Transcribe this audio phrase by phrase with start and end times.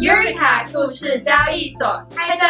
[0.00, 2.48] Eureka 故事交易所开张，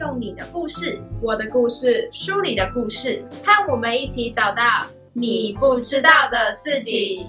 [0.00, 7.24] 用你的故事，我的故事，书里的故事，和我们一起找到你不知道的自己。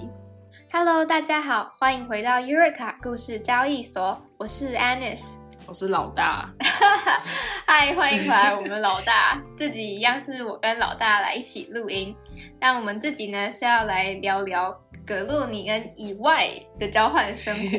[0.72, 5.22] Hello，大家好，欢迎回到 Eureka 故事交易所，我是 Anis，
[5.66, 6.50] 我是老大。
[7.64, 9.40] 嗨，欢迎回来，我们老大。
[9.56, 12.12] 自己一样是我跟老大来一起录音，
[12.60, 14.76] 那我们这集呢是要来聊聊。
[15.06, 16.48] 格洛尼恩以外
[16.78, 17.78] 的交换生活，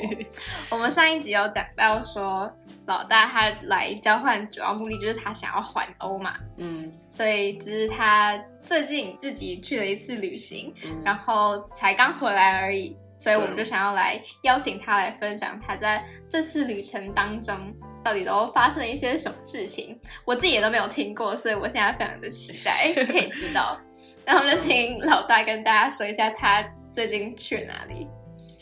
[0.75, 2.51] 我们上一集有讲到说，
[2.85, 17.55] 老大他来交换主要目的就是他想要环欧嘛，嗯，所以就是他最近自己去了一次旅行，然后才刚回来而已，所以我们就想要来邀请他来分享他在这次旅程当中
[18.03, 23.75] 到底都发生了一些什么事情，我自己也都没有听过，所以我现在非常的期待可以知道，
[24.27, 26.63] 那我们就请老大跟大家说一下他。
[26.95, 28.07] 最近去哪里？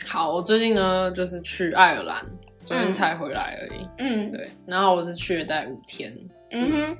[0.08, 2.26] 好，我最近呢就是去爱尔兰，
[2.66, 3.88] 昨天才回来而已。
[4.00, 4.50] 嗯，对。
[4.66, 6.12] 然后我是去了待五天。
[6.50, 6.98] 嗯哼。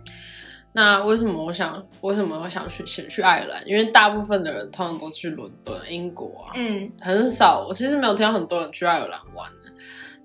[0.74, 3.68] 那为什么我想为什么我想去先去爱尔兰？
[3.68, 6.54] 因为大部分的人通常都去伦敦、英国啊。
[6.54, 6.92] 嗯。
[7.02, 9.74] 很少，我其实没有听到很多人去爱尔兰玩的。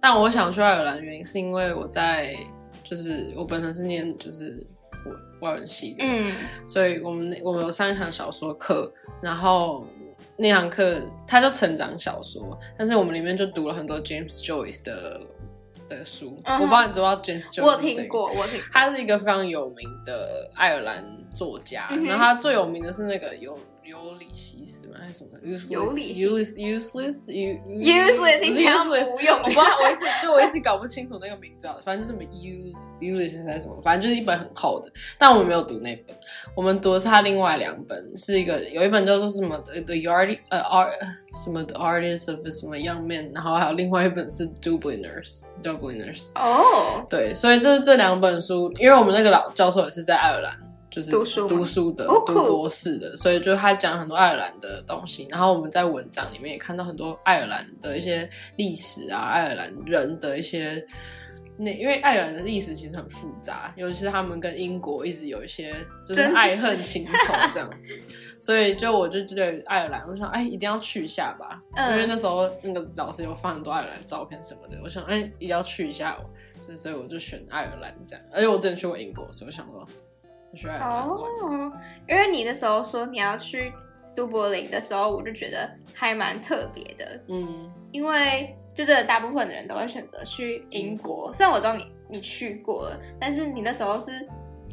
[0.03, 2.37] 但我想去爱尔兰原因是因为我在
[2.85, 4.55] 就是我本身是念就是
[5.41, 6.05] 外文系的。
[6.05, 6.31] 嗯。
[6.69, 9.87] 所以我们我们有上一堂小说课，然后。
[10.39, 15.21] 那堂课它叫成长小说，但是我们里面就读了很多 James Joyce 的
[15.89, 16.37] 的书。
[16.47, 18.61] 我不知道你知道 James Joyce 我听过，我听。
[18.73, 23.59] 他是一个非常有名的爱尔兰作家，然后他最有名的是那个有。
[23.89, 24.97] 尤里西斯吗？
[25.01, 29.39] 还是什么？useless，useless，useless，是 useless，无用。
[29.39, 34.93] 我不知道，我一直就我一直搞不清楚那个名字，反正就是什么 u useless 还是什么，反正就是一本很厚的。
[35.17, 36.15] 但我们没有读那本，
[36.55, 40.93] 我们读的是他另外两本，是一个有一本叫做什么 The Yard 呃 Art
[41.43, 46.33] 什么 The Artist of 什么 Young Men，然后还有另外一本是 Dubliners，Dubliners。
[46.35, 50.68] 哦，对，所以就是这两本书，因为我们那个老教授也是在爱尔兰。
[50.99, 55.27] 就是读书读书的读博士的，所以就他讲很多爱尔兰的东西。
[55.31, 60.85] 然后我们在文章里面也看到很多爱尔兰的一些历史啊，爱尔兰人的一些
[61.57, 65.75] 那，因为爱尔兰的历史其实很复杂，尤其是他们跟英国一直有一些
[66.07, 67.99] 就是爱恨情仇这样子。
[68.41, 76.17] 所以就我就觉得爱尔兰，我想哎一定要去一下吧，因为那时候那个老师有放很多爱尔兰照片什么的，我想哎一定要去一下，
[76.77, 78.25] 所以我就选爱尔兰这样。
[78.33, 79.87] 而且我之前去过英国，所以我想说。
[80.81, 81.73] 哦，
[82.09, 83.73] 因为你那时候说你要去
[84.17, 87.21] 都柏林的时候，我就觉得还蛮特别的。
[87.29, 94.29] 嗯，因为就真的大部分的人都会选择去英国，虽然我知道你你去过了，但是你那时候是。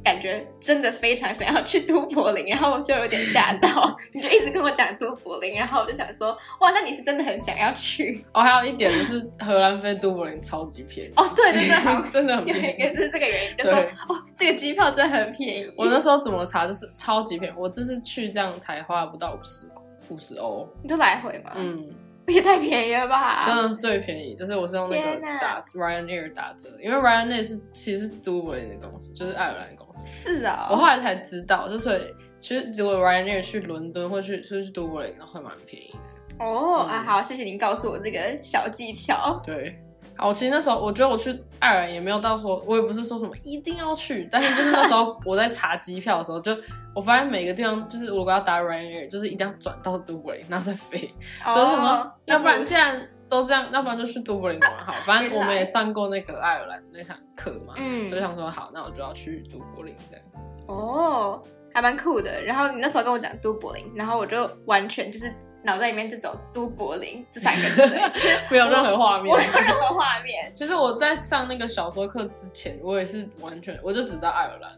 [0.05, 8.23] 感觉真的非常想要去都柏林， 然后我就有点吓到， 你就一直跟我讲都柏林，然后我就想说，哇，那你是真的很想要去？
[8.31, 8.41] 哦。
[8.41, 11.13] 还有一点就是荷兰飞都柏林超级便宜。
[11.15, 13.73] 哦，对对对， 真的很便宜，也是这个原因，就说
[14.07, 15.67] 哦，这个机票真的很便宜。
[15.75, 19.65] 我那时候怎么查就是超级便宜，我这次去这样才花不到五十
[20.09, 21.89] 五十欧，你就来回嘛，嗯。
[22.33, 23.43] 也太便宜了吧！
[23.45, 30.09] 真的最便宜，就是我是用那个打 Ryanair 打折，因为 Ryanair 是其实是都柏林的公司，就是爱尔兰公司。
[30.09, 36.43] 是啊，我后来才知道，就是其实如果 Ryanair 去伦敦或去去去都柏林，会蛮便宜的。
[36.45, 39.39] 哦，啊好，谢谢您告诉我这个小技巧。
[39.43, 39.79] 对。
[40.17, 46.55] 好，其实那时候我觉得我去爱尔兰也没有到说，我也不是说什么一定要去，但是就是那时候我在查机票的时候，就
[46.93, 50.97] 我发现每个地方就是如果要搭 Ryanair，就是一定要转到都柏林，然后再飞。
[51.43, 52.11] 所以什么？
[52.25, 54.93] 要不然既然都这样，要不然就去都柏林玩好。
[55.05, 60.25] 反正我们也上过那个爱尔兰那场课嘛，嗯，所以想说好，那我就要去都柏林这样。
[60.67, 61.41] 哦，
[61.73, 62.41] 还蛮酷的。
[62.41, 65.33] 然后你那时候跟我讲都柏林，然后我就完全就是。
[65.65, 70.51] 脑袋里面就走都柏林这三个字，就是 没有任何画面，没有任何画面。
[70.53, 74.71] 其实我在上那个小说课之前，我也是完全，我就只知道爱尔兰，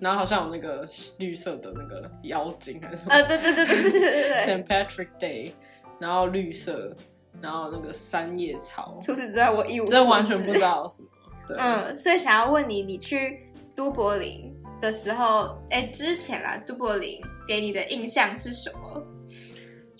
[0.00, 0.86] 然后好像有那个
[1.18, 5.52] 绿色的那个妖精还是什么，啊，对对对对对对对对， Saint Patrick Day，
[5.98, 6.96] 然后绿色，
[7.42, 8.98] 然后那个三叶草。
[9.02, 11.08] 除此之外，我一无真完全不知道什么。
[11.48, 19.02] 对，嗯，所以想要问你，你去都柏林的时候，哎，之前啊，都柏林给你的印象是什么？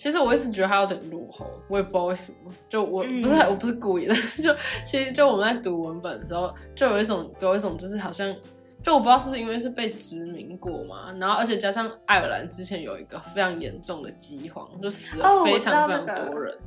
[0.01, 2.51] 其实我一直觉得他有点落后，我也不知道为什么。
[2.67, 4.51] 就我不是我不是故意的， 就
[4.83, 8.35] 其实就我们在读文本的时候，就有一种有一种就是好像，
[8.81, 16.57] 就我不知道是因为是被殖民过嘛，然后而且加上爱尔兰之前有一个非常严重的饥荒，就死了非常非常多人，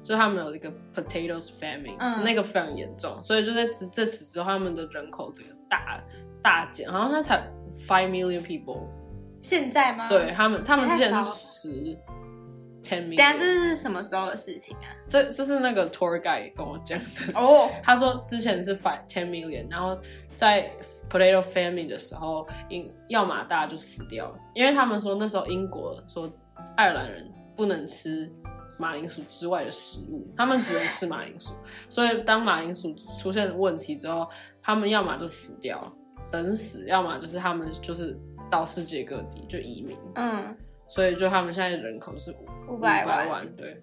[0.00, 6.00] 就他们有一个 potatoes famine，那个非常严重，所以就在这这次之后，他们的人口整个大
[6.40, 7.42] 大减，好像那才
[7.76, 8.82] five million people。
[9.40, 10.08] 现在吗？
[10.08, 11.98] 对他们，他们之前是十。
[12.84, 13.08] Ten
[13.38, 13.44] 这。
[13.44, 14.86] 是什么时候的事情啊？
[15.08, 17.04] 这这是那个 tour guide 跟我讲的。
[17.34, 19.98] 哦， 他说之前是 five ten million，然后
[20.36, 20.70] 在
[21.10, 26.30] potato famine 的时候，英要么大家就死掉了，因为他们说那时候英国说
[26.76, 28.30] 爱尔兰人不能吃
[28.78, 31.54] 马铃薯之外的食物，他们只能吃马铃薯，
[31.88, 34.28] 所以当马铃薯出现问题之后，
[34.60, 35.92] 他们要么就死掉，
[36.30, 38.18] 等死，要么就是他们就是
[38.50, 42.30] 到世界各地就移民，嗯，所以就他们现在人口是
[42.68, 43.82] 五五百万，万，对，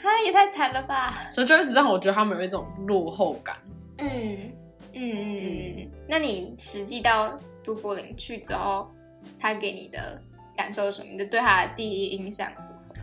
[0.00, 1.28] 他也太惨了吧？
[1.30, 3.56] 所以就一直让我觉得他们有一种落后感。
[3.98, 5.90] 嗯嗯嗯嗯嗯。
[6.08, 8.90] 那你实际到都柏林去之后，
[9.38, 10.20] 他给你的
[10.56, 11.12] 感受是什么？
[11.12, 13.00] 你的对他的第一印象如何？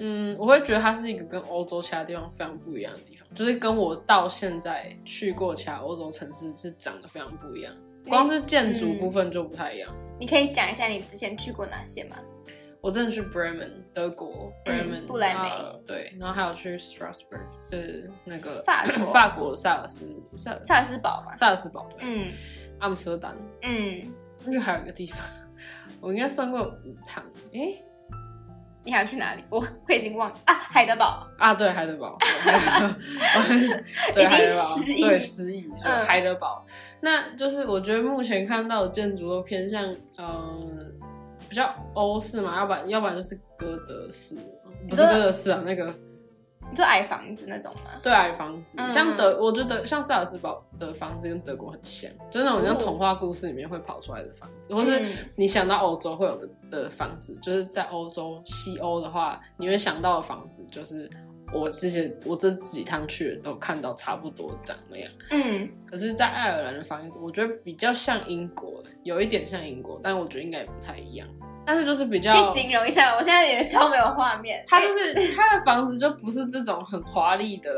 [0.00, 7.74] 嗯，我会觉得它是一个跟欧洲其他地方非常不一样的地方，就是跟我到现在去过其他欧洲城市是长得非常不一样，
[8.08, 9.92] 光是建筑部分就不太一样。
[10.20, 12.16] 你可以讲一下你之前去过哪些吗？
[12.80, 21.34] 我真的去 Bremen 德国，Bremen 嗯不来梅呃对，然后还有去 Strasbourg 是那个法国 法国萨尔斯萨萨尔斯堡吧？
[21.34, 22.32] 萨尔斯堡对，嗯
[22.78, 24.12] 阿姆斯特丹，嗯，
[24.44, 25.20] 那就还有一个地方，
[26.00, 27.84] 我应该算过五趟，诶
[28.84, 29.42] 你还要去哪里？
[29.50, 29.58] 我
[29.88, 31.26] 我已经忘了啊，海德堡。
[31.36, 32.16] 啊，对，海德堡，
[34.14, 35.68] 对海德堡对失忆
[36.06, 36.64] 海德堡。
[37.00, 39.84] 那就是我觉得目前看到的建筑都偏向，
[40.16, 40.92] 嗯、
[41.48, 44.36] 比较欧式嘛，要不然要不然就是哥德式，
[44.88, 45.94] 不是哥德式啊，那个
[46.70, 47.92] 你说矮房子那种吗？
[48.02, 52.78] 对矮房子，嗯像德，我觉得像萨尔斯堡的房子跟德国很像，就是那种像哦。
[52.78, 55.16] 童话故事里面会跑出来的房子，或是嗯。
[55.34, 61.08] 你想到欧洲会有的的房子，就是在欧洲西欧的话，你会想到的房子就是
[61.52, 65.10] 我其实我这几趟去都看到差不多长那样。
[65.30, 71.26] 嗯，可是，在爱尔兰的房子，我觉得比较像英国的，有一点像英国，但我觉得应该也不太一样。
[71.64, 74.62] 但是就是比较可以，形容一下，我现在也超没有画面。
[74.66, 77.70] 它就是它的房子就不是这种很华丽的，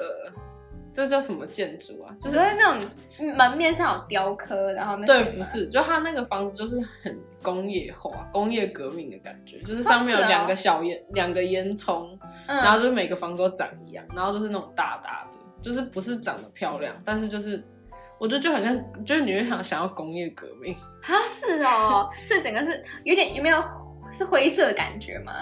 [0.93, 2.15] 这叫什么建筑啊？
[2.21, 2.91] 就是那种
[3.37, 17.63] 门面上有雕刻，然后那些对，不是，就它那个房子就是很工业化、工业革命的感觉，就是上面有两个小烟、两个烟囱，嗯，然后就是每个房子都长一样，然后就是那种大大的，就是不是长得漂亮，但是就是
[18.19, 23.63] 我觉得就很像，就是你会想想要工业革命，啊是哦，是整个是有点有没有
[24.13, 25.33] 是灰色的感觉吗？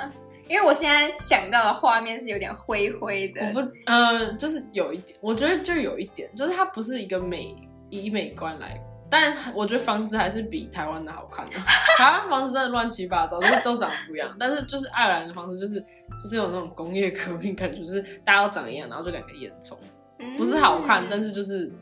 [0.48, 7.54] 因为我现在想到的画面是有点灰灰的，我不，呃，就是有一点，我觉得就有一点，就是它不是一个美
[7.90, 8.80] 以美观来。
[9.10, 11.52] 但是我觉得房子还是比台湾的好看的，
[11.96, 14.30] 台湾房子真的乱七八糟，就是都长不一样。
[14.38, 15.80] 但是就是爱尔兰的房子，就是
[16.22, 19.74] 就是有那种工业革命感觉，就是大家都长一样，然后就两个烟囱，
[20.18, 21.72] 嗯不是好看，但是就是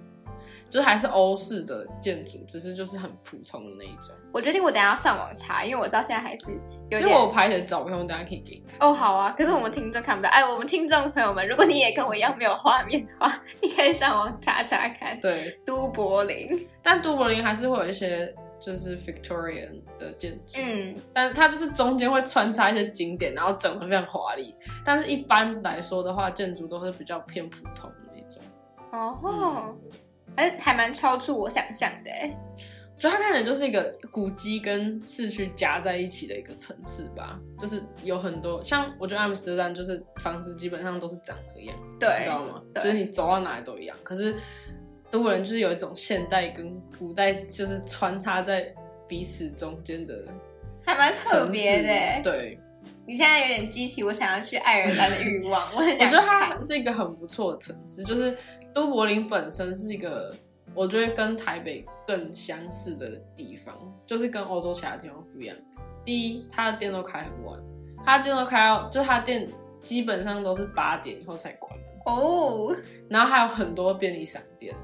[0.69, 4.15] 就是还是欧式的建筑，只是就是很普通的那一种。
[4.33, 6.53] 我决定我等下要上网查，因为我到现在还是
[6.91, 8.89] 有其点实我拍的照片，我等下可以给你看。
[8.89, 10.29] 哦，好啊，可是我们听众看不到。
[10.29, 15.19] 哎，我们听众朋友们，如果你也跟我一样没有画面的话，你可以上网查查看。
[15.21, 24.55] 对，都柏林，但都柏林还是会有一些就是 Victorian 的建筑，嗯，但它就是中间会穿插一些景点，然后整得非常华丽。
[24.85, 28.43] 但是一般来说的话，建筑都是比较偏普通的那种。
[28.93, 29.75] 哦，
[30.37, 32.37] 哎、还蛮超出我想象的哎。
[32.99, 42.63] 就它看起来就是一个古迹跟市区夹在一起的一个城市吧，就是有很多像我觉得阿姆斯特丹就是房子基本上都是长那个样子，对你知道吗？
[42.77, 43.95] 就是你走到哪里都一样。
[44.03, 44.35] 可是
[45.11, 48.75] 德国人就是有一种现代跟古代就是穿插在
[49.07, 50.25] 彼此中间的
[50.87, 52.21] 还蛮特别的哎。
[52.25, 52.59] 对，
[53.07, 56.59] 你现在有点激起我想要去爱尔兰的欲望，我很想我觉得它。
[56.63, 58.35] 是一个很不错的城市，就是
[58.77, 60.35] 都柏林本身是一个，
[60.75, 65.57] 我觉得跟台北更相似的地方，就是跟欧洲其他地方不一样。
[66.05, 67.59] 第一，它的店都开很晚，
[68.05, 69.51] 它的店都开到，就它店
[69.83, 72.77] 基本上都是八点以后才关门，哦，
[73.09, 74.77] 然后还有很多便利商店。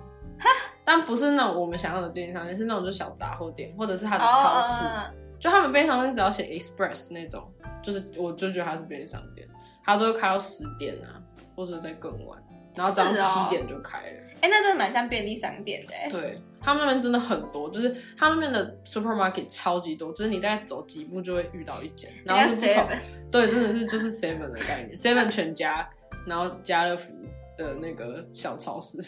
[0.87, 4.87] 但不是那种我们想要的便利商店，是那种就小杂货店，或者是它的超市。
[4.87, 7.43] 哦就他们便利商店只要写 express 那种，
[7.83, 9.47] 就是我就觉得它是便利商店，
[9.85, 11.21] 它都会开到十点啊，
[11.57, 12.42] 或者再更晚，
[12.75, 14.19] 然后早上七点就开了。
[14.41, 16.09] 哎、那真的蛮像便利商店的哎。
[16.11, 22.89] 对他们那边真的很多，就是他们那边的 supermarket 超级多，就是你大概走几步就会遇到一间，然后是不同
[23.31, 25.89] 对，真的是就是 seven 的概念，seven 全家，
[26.27, 27.13] 然后家乐福
[27.57, 28.99] 的那个小超市，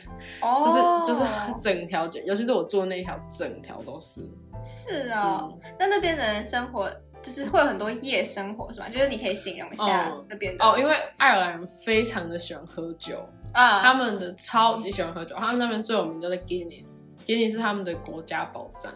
[0.41, 4.23] 哦，就是就是整条街，尤其是我住的那一条，整条都是。
[4.65, 5.49] 是哦。
[5.53, 6.91] 嗯那那边的人生活
[7.23, 8.89] 就是会有很多夜生活是吧？
[8.89, 18.93] 就是你可以形容一下哦那边的哦，因为爱尔兰人非常的喜欢喝酒，啊，他们的超级喜欢喝酒，他们那边最有名叫做 Guinness，Guinness 是他们的国家宝藏。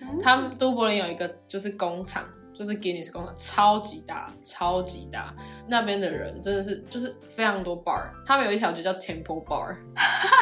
[0.00, 5.34] 嗯他们都柏林有一个就是工厂，就是 Guinness 工厂，超级大，超级大。
[5.66, 9.74] 那边的人真的是就是非常多 bar，他们有一条街叫 Temple Bar。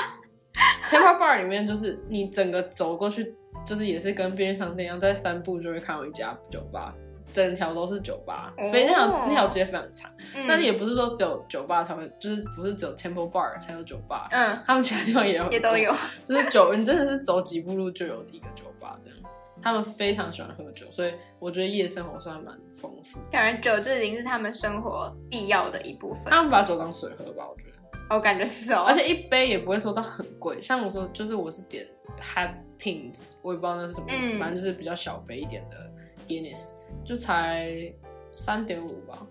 [0.87, 6.95] Temple Bar 里面就是你整个走过去，就是也是跟便利商店一样，在三步就会看到一家酒吧，
[7.35, 10.09] 整条都是酒吧，哦所以那条那条街非常长。
[10.37, 15.93] 嗯但是也不是说只有酒吧才会，就是不是只有 Temple Bar 才有酒吧，嗯他们其他地方也有，也都有，
[16.25, 19.19] 就是酒，你真的是走几步路就有一个酒吧这样。
[19.63, 23.19] 他们非常喜欢喝酒，所以我觉得夜生活算蛮丰富。
[23.31, 26.25] 感觉酒就已经是他们生活必要的一部分。
[26.27, 30.61] 他们把酒当水喝吧，我觉得，我感觉是哦，而且一杯也不会说到很贵。
[30.61, 31.87] 像我说，就是我是点
[32.21, 35.91] Hat Pins，我也不知道那是什么意思，嗯反正就是比较小杯一点的
[36.27, 37.93] Guinness，就才
[38.33, 39.27] 三点五吧。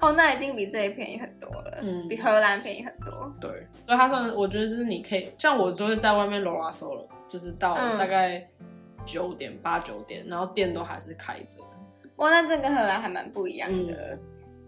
[0.00, 3.30] 哦，那已经比这里便宜很多了，嗯比荷兰便宜很多。
[3.38, 3.50] 对，
[3.86, 8.48] 所以它算我觉得就是你可以，像我就会在外面 roll 收了，就是到嗯大概
[9.04, 11.60] 九点八九点，然后店都还是开着。
[12.16, 14.18] 哇，那这跟荷兰还蛮不一样的，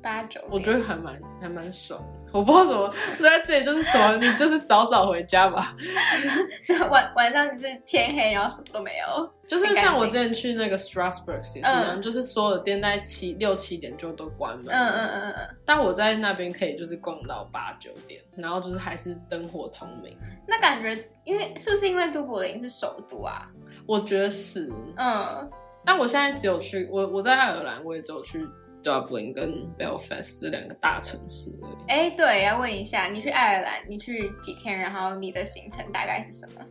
[0.02, 0.38] 八九。
[0.42, 2.21] 嗯我觉得还蛮还蛮爽的。
[2.32, 5.76] 我不知道什么，就在这里就是什么，你就是早早回家吧。
[6.62, 9.30] 是晚晚上就是天黑，然后什么都没有。
[9.46, 14.74] 就是像我之前去那个 Strasbourg 也是一样，嗯就是所有的店在七六七点就都关门。
[14.74, 20.16] 嗯嗯嗯嗯，但我在那边可以就是逛到八九点，然后就是还是灯火通明。
[20.48, 23.46] 那感觉因为是不是因为都柏林是首都啊？
[23.86, 25.50] 我觉得是，嗯，
[25.84, 28.46] 但我现在只有去我我在爱尔兰，我也只有去
[28.82, 31.84] Dublin 跟 Belfast 这两个大城市而已。
[31.88, 34.78] 哎，对，要问一下，你去爱尔兰，你去几天？
[34.78, 36.66] 然后你的行程大概是什么？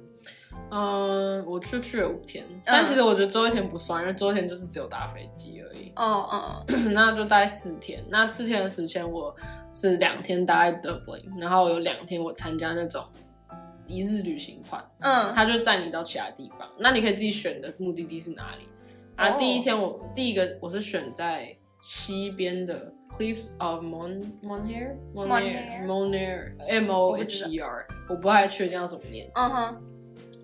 [0.70, 5.91] 嗯，我去去了五天，但其实我觉得最后一天不算，因为最后一天就是只有搭飞机而已。
[5.96, 8.03] 哦哦， 那就待四天。
[8.10, 9.36] 那四天的时间，我
[9.74, 13.03] 是两天待在 Dublin，然后有两天我参加那种
[13.88, 16.70] 一日旅行团，嗯他就载你到其他地方。
[16.77, 18.65] 那你可以自己选的目的地是哪里。
[19.18, 29.29] 啊，哦第一天我第一个我是选在西边的 Cliffs of Mon Monair Monair Monair M O H E R，我不太确定要怎么念。
[29.35, 29.75] 嗯哼，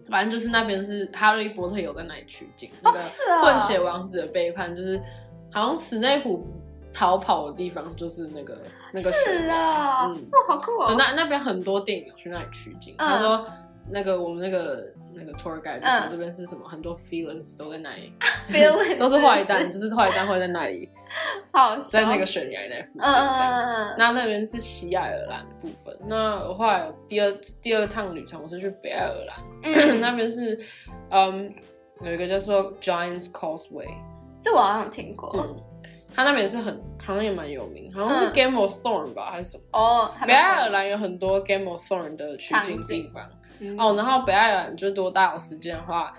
[0.09, 2.99] 反正就是那边是哈利波特有在那里取景，那个
[3.43, 4.99] 混血王子的背叛，就是
[5.51, 6.45] 好像史内普
[6.91, 8.59] 逃跑的地方就是那个
[8.91, 10.95] 那个是啊，嗯，哇，好酷哦。
[10.97, 12.95] 那那边很多电影去那里取景。
[12.97, 13.07] 嗯。
[13.07, 13.45] 他说
[13.89, 14.83] 那个我们那个
[15.17, 18.13] 那个 tour guide 就这边是什么，很多 villains 都在那里，
[18.49, 20.87] Villains 都是坏蛋，就是坏蛋会在那里，
[21.51, 21.81] 好笑。
[21.89, 23.01] 在那个悬崖那附近
[23.97, 25.97] 那那边是西爱尔兰的部分。
[26.05, 27.31] 那我后来有第二
[27.61, 30.59] 第二趟旅程，我是去北爱尔兰，嗯， 那边是
[31.09, 31.53] 嗯
[32.01, 33.87] 有一个叫做 Giants Causeway，
[34.43, 35.33] 这我好像有听过。
[36.17, 39.63] 嗯，它那边也是很好像也蛮有名，好像是嗯 Game of Thorn 吧、还是什么。
[39.71, 43.23] 哦，北爱尔兰有很多 Game of Thorn 的取景地方
[43.59, 46.11] 嗯哦，然后北爱尔兰就多大家有时间的话，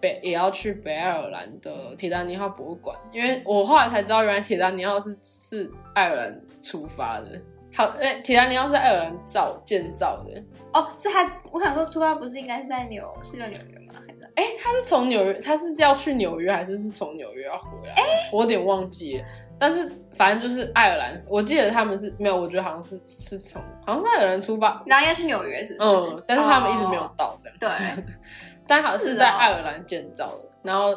[0.00, 7.40] 北也要去北爱尔兰的铁达尼号博物馆，因为我后来才知道，原来铁达尼号是是爱尔兰出发的。
[7.74, 13.94] 好，诶，铁达尼号是爱尔兰造建造的，哦，是他，我想说出发不是应该是在纽，是在纽约吗？
[13.94, 14.26] 还是在？
[14.36, 17.94] 哎，他是从纽约，他是要去纽约，还是是从纽约要回来？
[18.32, 19.24] 我有点忘记了。
[19.58, 25.88] 但是反正就是爱尔兰，我记得他们是没有，我觉得好像是是从好像是爱尔兰出发，然后要去纽约是不是？
[25.88, 27.56] 嗯，但是他们一直没有哦到这样。
[27.58, 28.04] 对，
[28.66, 30.94] 但好像是在爱尔兰建造的，然后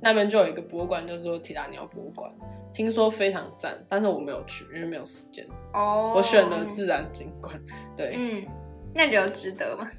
[0.00, 2.30] 那边就有一个博物馆，叫做提达尼奥博物馆，
[2.72, 5.46] 听说非常赞，但是我没有去，因为没有时间。
[5.72, 7.58] 哦，我选了自然景观，
[7.96, 8.46] 对，嗯，
[8.94, 9.90] 那你觉得值得吗？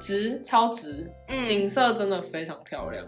[0.00, 3.04] 值超值，嗯，景色真的非常漂亮，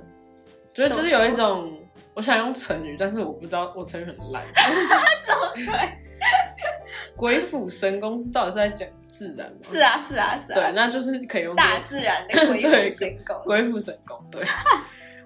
[0.74, 1.72] 觉得就是有一种，
[2.14, 4.46] 我想用成语，但是我不知道我成语很烂。
[4.54, 5.78] 什么
[7.16, 9.58] 鬼斧神工是到底是在讲自然吗？
[9.62, 13.36] 是，啊，是啊，是啊，对，那就是可以用大自然的鬼 斧神工。
[13.44, 14.44] 鬼斧神工，对。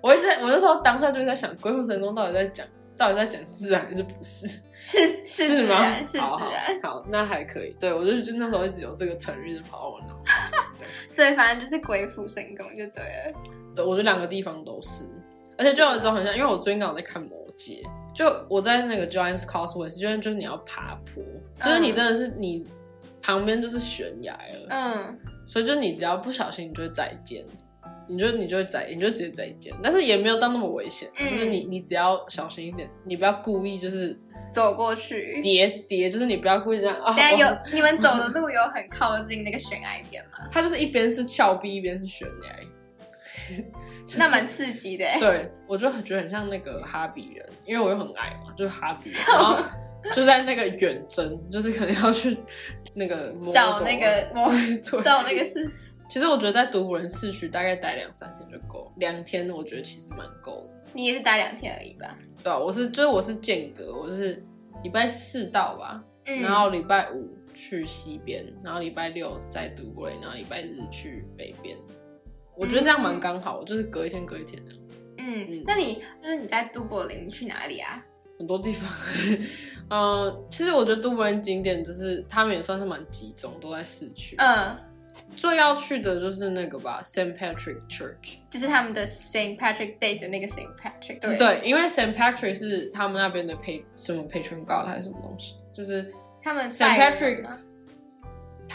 [0.01, 2.67] 我一直在我那时候当下就在想，鬼斧神工到底在讲，
[2.97, 4.47] 到底在讲自然还是不是？
[4.79, 5.77] 是是自吗？
[6.19, 7.75] 好好自然，好，那还可以。
[7.81, 10.23] 对我就就那时候一直有这个成语就跑到我脑。
[11.09, 13.33] 所以反正就是鬼斧神工就对了。
[13.75, 15.05] 对，我觉得两个地方都是，
[15.59, 17.83] 而且就有一种很像，因为我最近刚好在看《魔戒》，
[18.17, 21.23] 就我在那个 Giants Causeways，，就是就是你要爬坡，
[21.63, 22.67] 就是你真的是你
[23.23, 27.45] 旁边就是悬崖了，嗯，所以就你只要不小心，你就会再见。
[28.09, 34.17] 你就你就会再，你就直接再见，但是也没有到那么危险，嗯就是你你只要小心一点，你不要故意就是
[34.55, 35.41] 走过去。
[35.43, 37.33] 叠叠，就是你不要故意这样啊。
[37.33, 40.47] 有你们走的路有很靠近那个悬崖边吗？
[40.53, 42.57] 它就是一边是峭壁，一边是悬崖，
[44.07, 45.19] 就是那蛮刺激的欸。
[45.19, 49.63] 对，我就很觉得很像那个哈比人，因为我又很矮嘛，就是哈比人，然后
[50.13, 52.37] 就在那个远征，就是可能要去
[52.95, 54.51] 那个找那个模
[54.83, 55.93] 对找那个事情。
[56.09, 60.91] 其实我觉得在都柏林市区大概待两三天就够，两天我觉得其实蛮够的。
[60.93, 62.17] 你也是待两天而已吧？
[62.45, 64.41] 对啊，我是就是我是间隔，我是
[64.85, 71.77] 礼拜四到吧，嗯然后礼拜五去西边，然后礼拜六在都柏林，然后礼拜日去北边。
[72.57, 74.73] 我觉得这样蛮刚好，就是隔一天隔一天的，
[75.19, 78.05] 嗯嗯，那你就是你在都柏林，你去哪里啊？
[78.39, 78.91] 很多地方。
[79.91, 84.37] 嗯， 其实我觉得都柏林景点就是他们也算是蛮集中，都在市区。
[84.39, 84.77] 嗯，
[85.37, 88.37] 最要去的就是那个吧，Saint Patrick Church。
[88.51, 91.21] 就是他们的 Saint Patrick Days 的那个 Saint Patrick。
[91.21, 97.59] 对，对，因为 Saint Patrick 是他们那边的 pa 什么 patron god 还是什么东西，就是他们 Saint Patrick 吗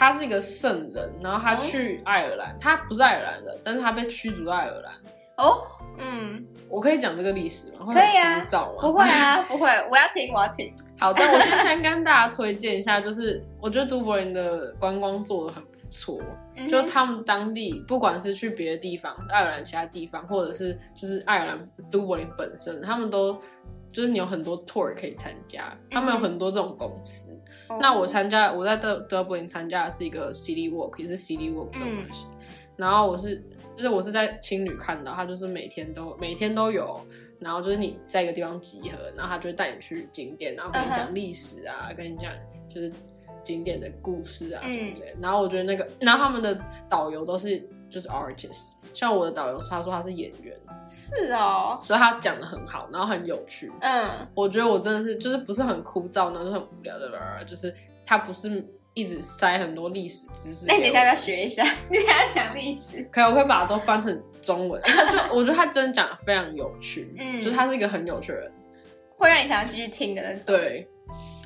[0.02, 4.92] 他是一个圣人，然后他去爱尔兰，他不是爱尔兰人，但是他被驱逐到爱尔兰。
[5.36, 5.62] 哦，
[5.96, 7.86] 嗯，我可以讲这个历史吗？
[7.94, 8.44] 可以啊？
[8.80, 10.74] 不会啊，不会，我要听，我要听。
[10.98, 16.18] 好，但我先先跟大家推荐一下，就是我觉得都柏林的观光做的很不错，
[16.56, 23.34] 嗯就他们当地不管是去别的地方，爱尔兰其他地方，或者是就是爱尔兰都柏林本身，他们都
[23.92, 27.30] 就是你有很多 tour 可以参加，他们有很多这种公司。
[27.68, 32.26] 哦那我参加我在德德柏林参加的是一个 City Walk，也是 City Walk 这种东西。
[32.76, 33.36] 然后我是
[33.76, 37.00] 就是我是在青旅看到，他就是每天都每天都有。
[37.38, 42.32] 然后就是你在一个地方集合，然后他就会带你去景点，然后跟你嗯讲历史啊跟你讲
[42.68, 42.88] 就是
[43.44, 45.16] 景点的故事啊什么嗯之类的。
[45.20, 46.58] 然后我觉得那个，然后他们的
[46.88, 50.56] 导游都是就是 artist，像我的导游他说他是演员，
[50.88, 53.70] 是哦，所以他讲的很好，然后很有趣。
[53.80, 57.74] 嗯我觉得我真的是就是不是很枯燥，然后就很无聊的啦，就是
[58.06, 60.66] 他不是一直塞很多历史知识。
[60.66, 61.64] 那你等一下要不要学一下？
[61.88, 63.02] 你等一下讲历史。
[63.10, 64.80] 可以，我可以把它都翻成中文。
[64.84, 68.52] 他就我觉得他真的讲的非常有趣，嗯就是他是一个很有趣的人。
[69.16, 70.86] 会让你想要继续听的那种。，对，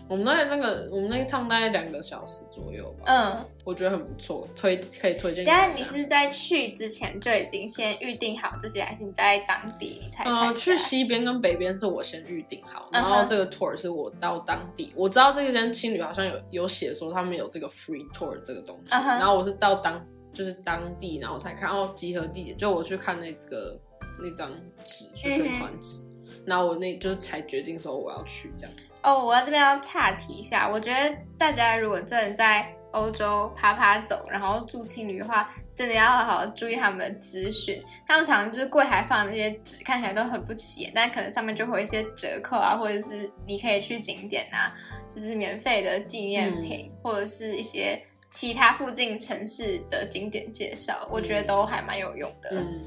[0.08, 5.72] 我们那那个我们那一趟大概两个小时左右吧，嗯，我觉得很不错，推可以推荐给等一下。
[5.72, 10.40] 你是在去之前就已经先预定好这些，还是你在当地你才参加？
[10.46, 20.00] 呃，去西边跟北边是我先预定好，然后这个 tour 是我到当地，我知道这间青旅好像有有写说他们有这个 free tour 这个东西，嗯然后我是到当
[20.32, 23.76] 就是当地，然后我才看哦集合地点，就我去看那个
[24.20, 24.52] 那张
[24.84, 26.02] 纸，就宣传纸，
[26.44, 28.72] 然后我那就是才决定说我要去这样。
[29.06, 37.80] 哦，我在这边要岔题一下，我觉得大家如果真的在欧洲爬爬走，然后住青旅的话，真的要好好注意他们的资讯。
[38.04, 44.74] 他们常常就是柜台放的那些纸看起来都很不起眼，但可能上面就会有一些折扣啊，或者是你可以去景点啊，
[45.08, 52.50] 就是免费的纪念品，或者是一些其他附近城市的景点介绍，我觉得都还蛮有用的。
[52.50, 52.84] 嗯，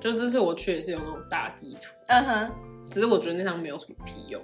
[0.00, 2.50] 就这次我去也是有那种大地图，嗯哼，
[2.92, 4.40] 只是我觉得那张没有什么屁用，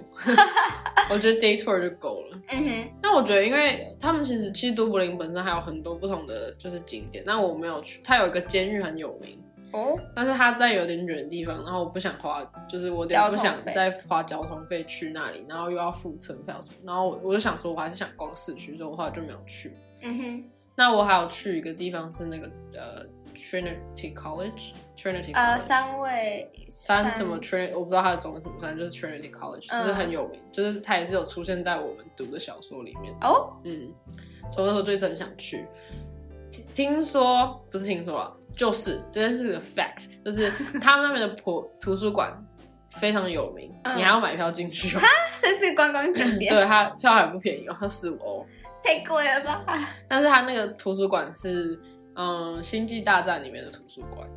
[1.09, 2.37] 我觉得 day tour 就够了。
[2.49, 8.01] 嗯哼，那我觉得，因为他们其实其实都柏林本身还有很多不同的就是景点，但我没有去。
[8.03, 9.39] 它有一个监狱很有名，
[9.71, 19.73] 哦，但是它在有点远的地方，然后我不想花，就是我有点不想再花交通费去那里，然后又要付车票什么，然后我我就想说，我还是想逛市区，所以我后来就没有去。
[20.01, 20.43] 嗯哼，
[20.75, 23.05] 那我还有去一个地方是那个呃
[23.39, 33.15] Trinity College，Trinity College，呃，三位三什么 Trin，我不知道它的中文什么，反正就是 Trinity College，嗯就是很有名，就是它也是有出现在我们读的小说里面。
[33.21, 33.93] 哦，嗯，
[34.49, 35.65] 所以那时候就一直很想去。
[36.51, 42.33] 听听说不是听说啊，就是这件是个 fact，就是 他们那边的图图书馆
[42.99, 45.01] 非常有名，嗯你还要买票进去哦。
[45.39, 48.45] 这是观光景点， 对，它票还不便宜哦，它十五欧。
[48.81, 49.63] 太贵了吧？
[50.07, 51.79] 但是它那个图书馆是
[52.21, 54.29] 嗯《星际大战》里面的图书馆，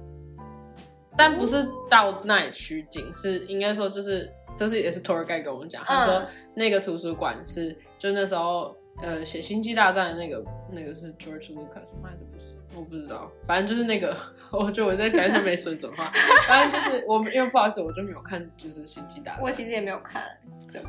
[1.16, 6.26] 但不是到那里取景，是应该说就是这是也是 tour guide 跟我们讲，他说嗯。
[6.54, 12.10] 那个图书馆是就那时候呃写《星际大战》的那个那个是 George Lucas 吗？
[12.10, 12.56] 还是不是？
[12.76, 14.16] 我不知道，反正就是那个，
[14.52, 16.12] 我觉得我在讲一些没水准话，
[16.46, 20.22] 反正就是我们因为不好意思，我就没有看就是《星际大战》，我其实也没有看，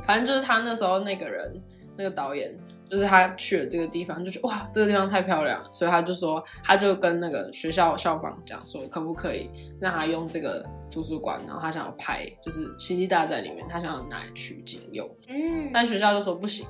[0.06, 1.60] 反正就是他那时候那个人，
[1.97, 2.53] 那个导演，
[2.89, 16.65] 就是他去了这个地方，就觉得哇，这个地方太漂亮，所以他就说，他就跟那个学校校方讲说，可不可以让他用这个图书馆，然后他想要拍，就是《星际大战》里面，他想要拿来取景用，嗯，但学校就说不行，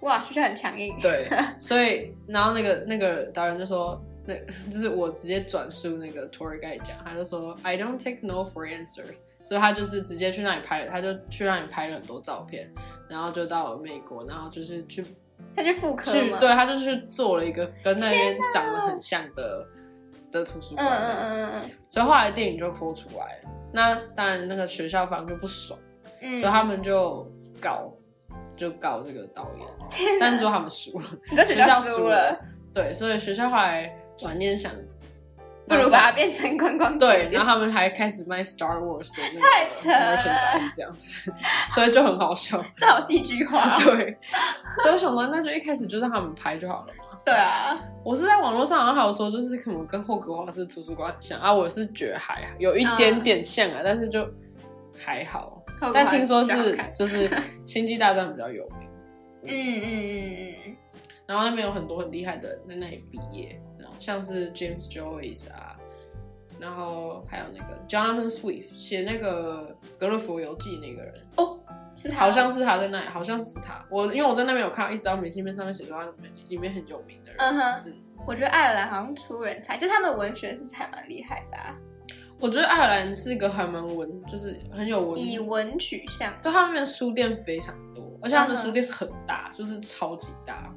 [0.00, 4.00] 哇，学校很强硬，对，所以然后那个那个导演就说。
[4.26, 4.34] 那
[4.72, 9.04] 就是我直接转述那个 tour guide 讲，他就说 I don't take no for answer，
[9.44, 12.68] 所以他就是直接去那里拍了，他就去那里拍了很多照片，
[13.08, 15.04] 然后就到了美国，然后就是去
[15.54, 16.38] 他去复刻吗？
[16.38, 19.66] 去对，他就去做了一个跟那边长得很像的
[20.32, 23.50] 的图书嗯馆，嗯嗯嗯所以后来电影就播出来了。
[23.72, 25.78] 那当然，那个学校方就不爽，
[26.22, 27.30] 嗯，所以他们就
[27.60, 27.92] 搞，
[28.56, 32.40] 就告这个导演，但最后他们输了，你在学学校输输了。
[32.72, 34.72] 对，所以学校后来转念想，
[35.66, 41.34] 不如把它变成观光景对，然后他们还开始卖 Star Wars 的那个太扯了 merchandise 这样子，
[41.72, 42.62] 所以就很好笑。
[42.76, 43.82] 这好戏剧化、哦。
[43.84, 44.18] 对，
[44.82, 47.18] 所以我想说，那就一开始就让他们拍就好了嘛。
[47.24, 54.28] 对啊，我是在网络上好像还有说，就是可能跟霍格华兹图书馆很像啊，我是觉得还有一点点像啊，但是就
[55.02, 55.62] 还好。
[55.92, 57.30] 但听说是就是
[57.66, 58.88] 星际大战比较有名，
[59.44, 60.76] 嗯嗯嗯嗯
[61.26, 63.58] 然后那边有很多很厉害的人在那里毕业，
[64.04, 65.74] 像是 James Joyce 啊，
[66.60, 71.58] 然后还有那个 Jonathan Swift 写那个《格勒佛游记》那个人，嗯，哦，
[71.96, 73.82] 是他好像是他在那里，好像是他。
[73.88, 77.36] 我因为我在那边有看到一张明信片，上面写说他里面里面很有名的人。
[77.38, 77.94] 嗯哼嗯，
[78.26, 81.74] 我觉得爱尔兰好像出人才，就他们文学是还蛮厉害的、啊，
[82.38, 86.30] 我觉得爱尔兰是一个还蛮文，就是很有文，以文取向。
[86.42, 90.70] 就他们那边书店非常多，而且他们书店很大，就是超级大。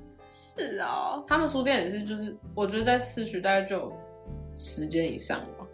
[0.58, 3.98] 是哦，他们书店也是，就是我觉得在市区大概就有
[4.56, 5.66] 十间以上吧，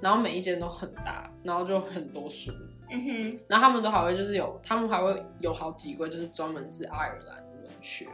[0.00, 2.50] 然后每一间都很大，然后就很多书，
[2.90, 8.06] 嗯哼，然后他们都还会就是有，他们还会有好几柜就是专门是爱尔兰文学。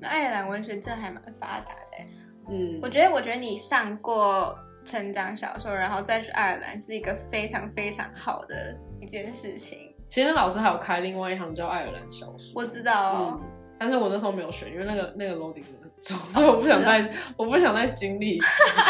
[0.00, 2.06] 那爱尔兰文学真的还蛮发达的欸。
[2.48, 9.94] 嗯，我觉得，我觉得你上过成长小说，然后再去爱尔兰，是一个非常非常好的一件事情。
[10.08, 13.50] 其实老师还有开另外一行叫爱尔兰小说，我知道哦，嗯，
[13.82, 18.80] 但是我那时候没有选，因为那个那个真的很重，所以我不想再、我不想再经历一次。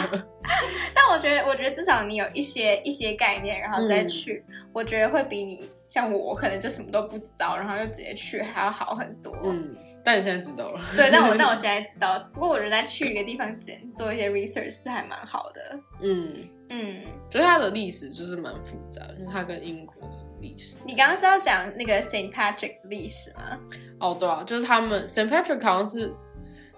[0.95, 9.35] 但我觉得，我觉得至少你有一些一些概念，然后再嗯去，我觉得会比你像我，可能就什么都不知道，然后就直接去还要好很多。
[9.43, 9.75] 嗯，
[10.05, 10.81] 但你现在知道了。
[10.95, 15.81] 对，但我 但我现在知道，不过我觉得在去一个地方前做一些 research 是还蛮好的。
[16.03, 17.01] 嗯，嗯，
[17.31, 20.77] 就是它的历史就是蛮复杂的，就是它跟英国的历史。
[20.85, 23.59] 你刚刚是要讲那个 Saint Patrick 的历史吗？
[23.99, 26.15] 哦，对啊，就是他们 Saint Patrick 好像是，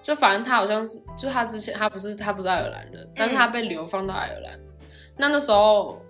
[0.02, 4.60] 就反正他好像是，就是他之前他不是他不是爱尔兰人，但是他被流放到爱尔兰。
[5.16, 6.00] 那那时候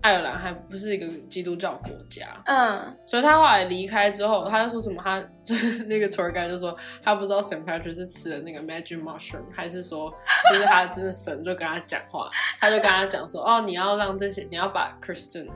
[0.00, 10.08] 爱尔兰还不是一个基督教国家，嗯，所以他后来离开之后，他就说什么他就是 那个 tour guide 就说他不知道 Saint Patrick 是吃了那个 magic mushroom，还是说
[10.50, 15.48] 就是他真的神就跟他讲话，他就跟他讲说哦，你要让这些你要把 Christian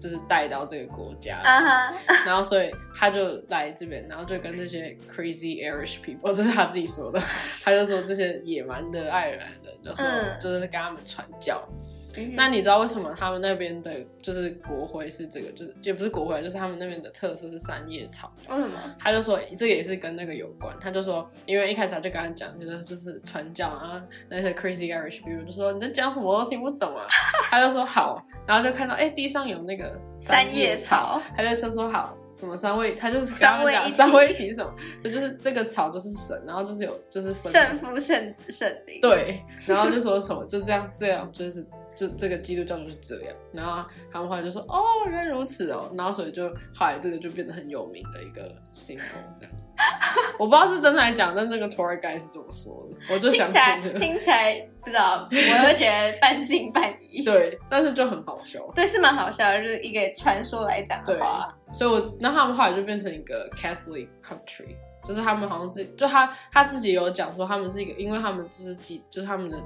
[0.00, 1.40] 就是带到这个国家，
[2.26, 7.20] 然后所以他就来这边，然后就跟这些 crazy Irish people，这是他自己说的，
[7.62, 11.62] 他就说这些野蛮的爱尔兰人，就说、嗯就是跟他们传教。
[11.70, 11.89] 嗯
[12.34, 18.32] 那你知道为什么他们那边的就是国徽是这个，就是也不是国徽，就是他们那边的特色是三叶草。
[18.48, 18.78] 为什么？
[18.98, 27.06] 他就说这个也是跟那个有关，他就说，因为一开始他就跟他讲，就是就是传教，然后那些 crazy Irish people 就说你在讲什么我都听不懂啊，
[27.50, 41.66] 他就说好，然后就看到哎、地上有那个三叶草，他就说说好什么三位，他就是刚刚讲位一体位一体什么，所以就是这个草就是神，然后就是有就是分圣父、圣子、圣灵。，对，然后就说什么就这样这样就是。
[41.94, 49.00] 就这个基督教就是这样，然后他们后来就说哦原来如此哦，然后所以就后来这个就变得很有名的一个 symbol
[49.36, 49.52] 这样。
[50.38, 53.80] 我不知道是真的来讲，但这个 tour guide 是怎么说的，我就想起来。
[53.98, 57.22] 听起来不知道，我会觉得半信半疑。
[57.24, 58.60] 对，但是就很好笑。
[58.74, 61.48] 对，是蛮好笑的，就是一个传说来讲的话。
[61.72, 69.56] 所以我那他们后来就变成一个 Catholic country，就是他们好像是就他他自己有讲说他们是一个，因为他们就是基就是他们的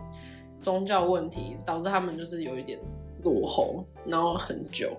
[0.64, 2.80] 宗教问题导致他们就是有一点
[3.22, 4.96] 落后，然后很久，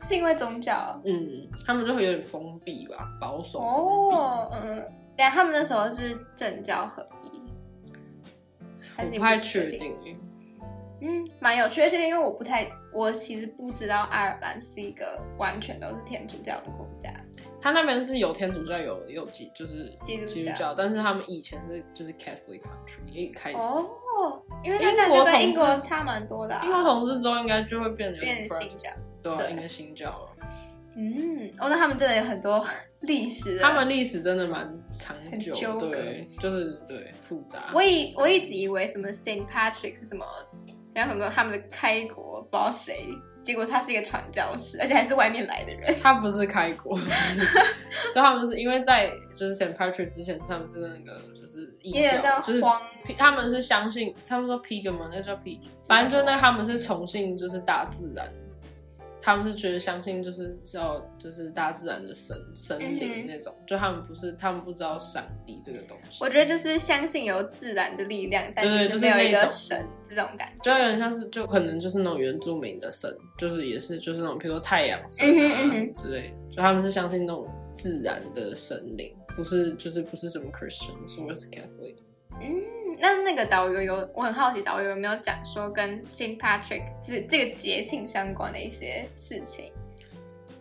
[0.00, 3.60] 是因为宗教嗯，他们就会有点封闭吧，保守。
[3.60, 4.82] 哦，嗯，
[5.14, 7.42] 但他们那时候是政教合一，
[8.96, 9.78] 还是你不太确确？
[9.78, 10.18] 定，
[11.02, 17.12] 嗯，蛮有趣的，是因为我不太，我其实不知道爱尔兰是一个完全都是天主教的国家。
[17.60, 23.58] 他那边是有天主教，有有基就是基督教基督教，但是他们以前是就是 Catholic country，一开始。
[23.58, 23.90] 哦，
[24.64, 26.64] 因为它这样就跟英国差蛮多的、啊。
[26.64, 28.90] 英国统治之后应该就会变得变成新教
[29.22, 30.36] 对啊，应该新教了。
[30.96, 32.64] 嗯，哦，那他们真的有很多
[33.02, 33.58] 历史。
[33.58, 37.70] 他们历史真的蛮长久，对，就是对复杂。
[37.72, 40.26] 我以我一直以为什么 Saint Patrick 是什么，
[40.94, 43.06] 像什么他们的开国，不知道谁，
[43.48, 45.96] 结果他是一个传教士，而且还是外面来的人。
[46.02, 46.98] 他不是开国，
[48.14, 52.62] 就他们是因为在就是 Saint Patrick 之前，他们是那个就是异教，就是
[53.16, 58.30] 他们是相信，他们说 Pagan 嘛，那叫 Pagan，反正就是那他们是崇信就是大自然，
[59.20, 69.40] 他们是觉得相信就是叫就是大自然的神神嗯灵那种，就他们不是他们不知道上帝这个东西，我觉得就是相信有自然的力量，但对对就是有一种。
[69.40, 70.62] 个神这种感觉。
[70.62, 75.26] 就有点像是，就可能就是那种原住民的神，就是也是就是那种，比如说太阳神
[75.94, 81.96] 之类的，就他们是相信那种自然的神灵，不是就是不是什么 Christian，是或是 Catholic。
[82.40, 82.62] 嗯，
[83.00, 89.72] 那那个导游有，我很好奇，导游有没有讲说跟 Saint Patrick 这这个节庆相关的一些事情？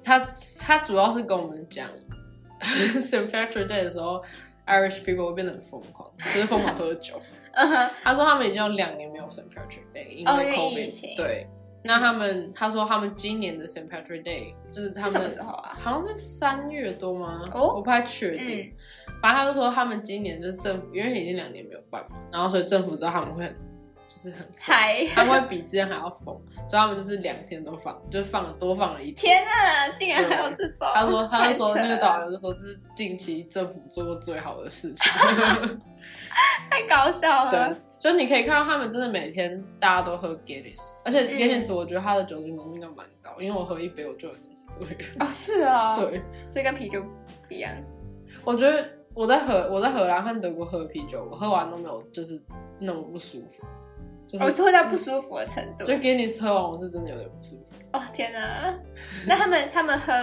[0.03, 0.25] 他
[0.61, 1.89] 他主要是跟我们讲
[2.61, 3.27] St.
[3.27, 4.23] Patrick Day 的时候
[4.65, 7.19] ，Irish people 会变得很疯狂，就是疯狂喝酒。
[7.53, 9.43] 嗯哼，他说他们已经有两年没有 St.
[9.49, 11.47] Patrick Day，因为 COVID、对，
[11.83, 13.87] 那他们他说他们今年的 St.
[13.89, 15.75] Patrick Day 就是什么们时候啊？
[15.79, 17.43] 好像是三月多吗？
[17.51, 18.71] 哦我不太确定。
[19.21, 23.53] 反正他就说他们今年就是政府，因为已经两年没有办嘛，然后所以政府知道他们会很
[24.07, 29.41] 就是很疯嗨，他们会比之前还要疯，所以他们就是两天都放，就放了多放了一天。
[29.41, 30.87] 天啊，竟然还有这种！
[30.93, 35.11] 他说，他就说那个导游就说这是近期政府做过最好的事情。
[36.69, 44.35] 太搞笑了对。，就是你可以看到他们真的每天大家都喝 Guinness，而且嗯 Guinness 我觉得它的酒精浓度应该蛮高，因为我喝一杯我就有
[45.19, 47.01] 哦，是哦，，对，所以跟啤酒
[47.47, 47.71] 不一样。
[48.43, 52.41] 我觉得我在荷我在荷兰和德国喝啤酒，我喝完都没有就是
[52.79, 53.63] 那么不舒服，
[54.27, 55.85] 就是、我会到不舒服的程度。
[55.85, 57.75] 就 Guinness 喝完我是真的有点不舒服。
[57.93, 58.77] 哦天哪！
[59.25, 60.13] 那他们他们喝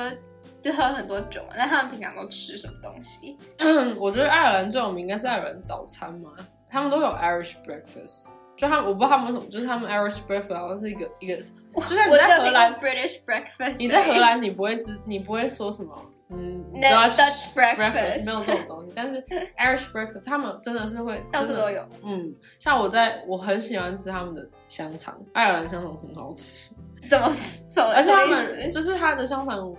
[0.63, 1.55] 就喝很多酒嘛？
[1.57, 3.37] 那他们平常都吃什么东西？
[3.99, 6.31] 我觉得爱尔兰最有名应该是爱尔兰早餐嘛，
[6.69, 8.29] 他们都有 Irish breakfast。
[8.57, 15.95] 就他们，我不知道他们什么，就是他们 Irish breakfast 好像是一个一个，就像你我在荷兰 British breakfast，你在荷兰，你不会知，你不会说什么，
[16.31, 18.93] 嗯那 Dutch breakfast 没有这种东西。
[18.95, 19.21] 但是
[19.59, 21.87] Irish breakfast 他们真的是会到处都有。
[22.03, 26.75] 嗯，像我在我很喜欢吃他们的香肠，爱尔兰香肠很好吃，
[27.09, 27.31] 怎么
[27.71, 27.93] 怎么？
[27.93, 29.75] 而且他们就是他的香肠，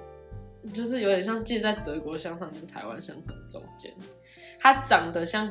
[0.73, 3.91] 就是有点像介在德国香肠跟台湾香肠中间，
[4.65, 5.47] 它长得像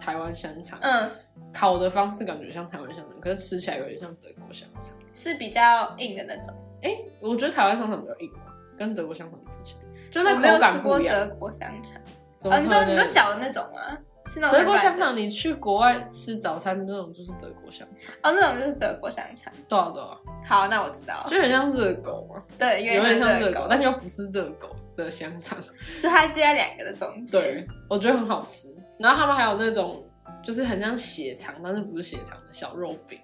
[0.00, 1.08] 台湾香肠，嗯，
[1.52, 4.92] 烤的方式感觉像台湾香肠，可是吃起来有点像德国香肠。
[5.14, 6.52] 是比较硬的那种。
[6.82, 11.34] 哎、我觉得台湾香肠比较硬嘛，跟德国香肠比起来，就没有口感吃过不一样德。
[11.36, 12.02] 国香肠。
[12.42, 13.96] 你说可能你说小的那种吗？
[14.26, 19.52] 是那种德国香肠，你去国外吃早餐那种就是德国香肠，哦，那种就是德国香肠。
[19.68, 21.24] 多少多少，好，那我知道。
[21.28, 25.58] 就很像热狗嘛，对，有点像热热狗，但又不是热狗的香肠。
[26.00, 27.26] 是它接在两个的中间。
[27.26, 28.68] 对，我觉得很好吃。
[28.98, 30.04] 然后他们还有那种
[30.42, 33.18] 就是很像血肠，但是不是血肠的小肉饼，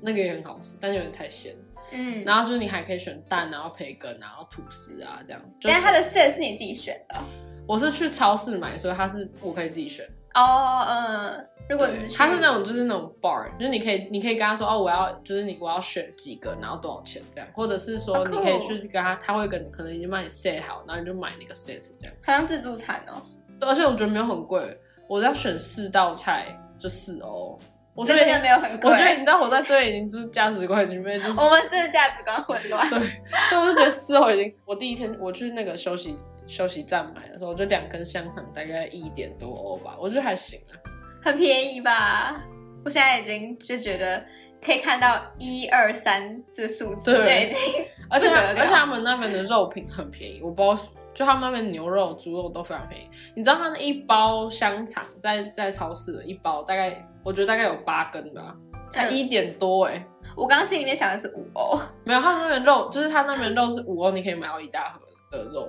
[0.00, 1.54] 那个也很好吃，但有点太咸。
[1.92, 5.40] 嗯，然后就是你还可以选蛋，然后培根，然后吐司啊，这样。
[5.60, 7.16] 就但它的 set 是你自己选的
[7.66, 10.04] 我是去超市买，所以它是我可以自己选。
[10.34, 10.84] 哦。
[10.88, 22.14] 嗯，如果你是他是那种就是那种 bar，就是你可以你可以跟他说哦，我要就是你我要选几个，然后多少钱这样，或者是说你可以去跟他，他会跟你可能已经帮你 set 好，然后你就买那个 set 这样。
[22.24, 23.20] 好像自助餐哦。
[23.58, 26.46] 对而且我觉得没有很贵，我要选四道菜
[26.78, 27.58] 就四欧。
[27.94, 28.90] 我我真的没有很贵。
[28.90, 32.88] 我觉得你知道我在这边已经就是价值观里面就是我们真的价值观混乱。
[32.90, 32.98] 对，
[33.48, 36.14] 所以我就觉得四欧已经，我第一天我去那个休息
[36.46, 40.76] 休息站买的时候，我就两根香肠大概一点多欧吧，我觉得还行啊。
[41.26, 42.40] 很便宜吧？
[42.84, 44.24] 我现在已经就觉得
[44.64, 53.10] 可以看到一二三这数字，就对已经而且而且他们那边的肉品很便宜，我不知道为什么，就他们那边牛肉、猪肉都非常便宜。
[53.34, 58.54] 你知道他那一包香肠在在超市的一包大概，我觉得大概有八根吧，
[58.88, 61.76] 才嗯一点多哎、我刚刚心里面想的是五欧。
[62.04, 65.00] 没有，他们那边肉就是他那边肉是五欧，你可以买到一大盒
[65.36, 65.68] 的肉，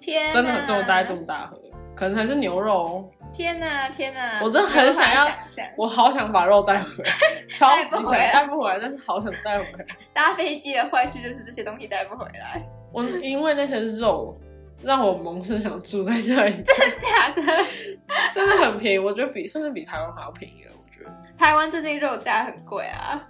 [0.00, 1.56] 天，真的很重，大概这么大盒，
[1.94, 3.08] 可能还是牛肉哦。
[3.36, 4.40] 天哪，天哪！
[4.42, 5.28] 我真的很想要
[5.76, 7.10] 我好想把肉带回来，
[7.50, 9.84] 超级想带不回来带不回来，但是好想带回来。
[10.14, 14.34] 搭飞机的坏处就是这些东西带不回来，我因为那些肉
[14.82, 17.42] 让我萌生想住在那里， 真的假的？
[18.32, 20.70] 真的很便宜，我觉得比甚至比台湾还要便宜了。
[20.74, 23.20] 我觉得，台湾最近肉价很贵啊，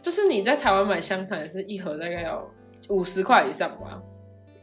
[0.00, 2.48] 就是你在台湾买香肠也是一盒大概要
[2.90, 4.00] 五十块以上吧，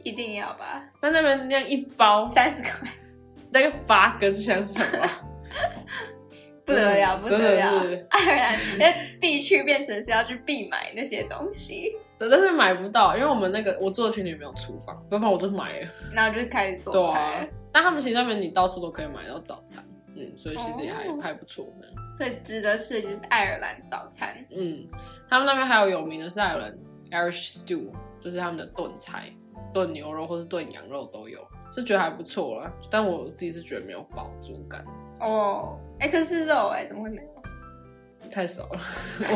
[0.02, 0.82] 一定要吧？
[1.02, 2.88] 在那边那样一包三十块，
[3.56, 5.10] 大概八根像什么，
[6.66, 8.06] 不得了，不得了！
[8.10, 15.88] 爱尔兰那必去变成是要去必买那些东西，对但是买不到，因为我们那个我住的群里没有厨房，要不然我就买了。
[16.14, 19.82] 然后就开始做菜啊。，但他们其实那边你到处都可以买到早餐，
[20.14, 21.86] 嗯，所以其实也还、哦还不错呢。
[22.14, 24.36] 所以值得试的就是爱尔兰早餐。
[24.50, 24.86] 嗯，
[25.30, 26.76] 他们那边还有有名的是爱尔兰
[27.10, 27.90] Irish stew，
[28.20, 29.32] 就是他们的炖菜，
[29.72, 31.40] 炖牛肉或是炖羊肉都有，
[31.70, 32.72] 是觉得还不错啦。
[32.90, 34.84] 但我自己是觉得没有饱足感，
[35.20, 37.36] 哦，哎，可是肉哎，怎么会没有？
[38.28, 38.80] 太少了。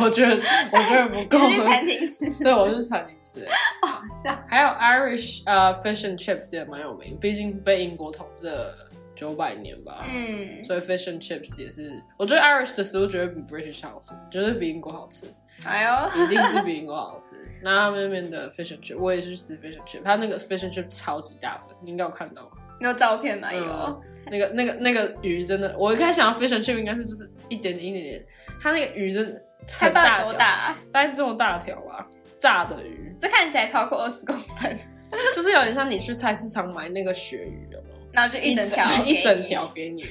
[0.00, 0.34] 我觉得
[0.72, 2.42] 我觉得不够去餐厅吃？
[2.42, 3.46] 对，我是餐厅吃的。
[3.86, 4.36] 好笑。
[4.48, 8.74] 还有 Irish 呃、fish and chips 也蛮有名，毕竟被英国统治了
[9.14, 10.04] 九百年吧。
[10.12, 15.32] 嗯，所以 fish and chips 也是，我觉得 Irish 的食物绝对比 British 好吃，绝对比英国好吃。
[15.66, 17.36] 哎呦，一定是比英国好吃。
[17.62, 22.50] 那他们那边的 fish and chip，我也是去吃 fish and chip，他那个 fish and chip 超级大份，你应该有看到。
[22.80, 23.48] 你有照片吗？
[23.52, 24.02] 嗯有。
[24.30, 28.26] 那个那个那个鱼真的，我一开始想到 fish and chip 应该是就是一点点一点点，
[28.60, 29.42] 它那个鱼真的
[29.78, 30.78] 很大条，多大啊？
[30.92, 32.06] 大概这么大条吧，
[32.38, 34.78] 炸的鱼，这看起来超过二十公分，
[35.34, 37.94] 就是有点像你去菜市场买那个鳕鱼，有没有？
[38.12, 40.02] 然后就一整条一整条给你，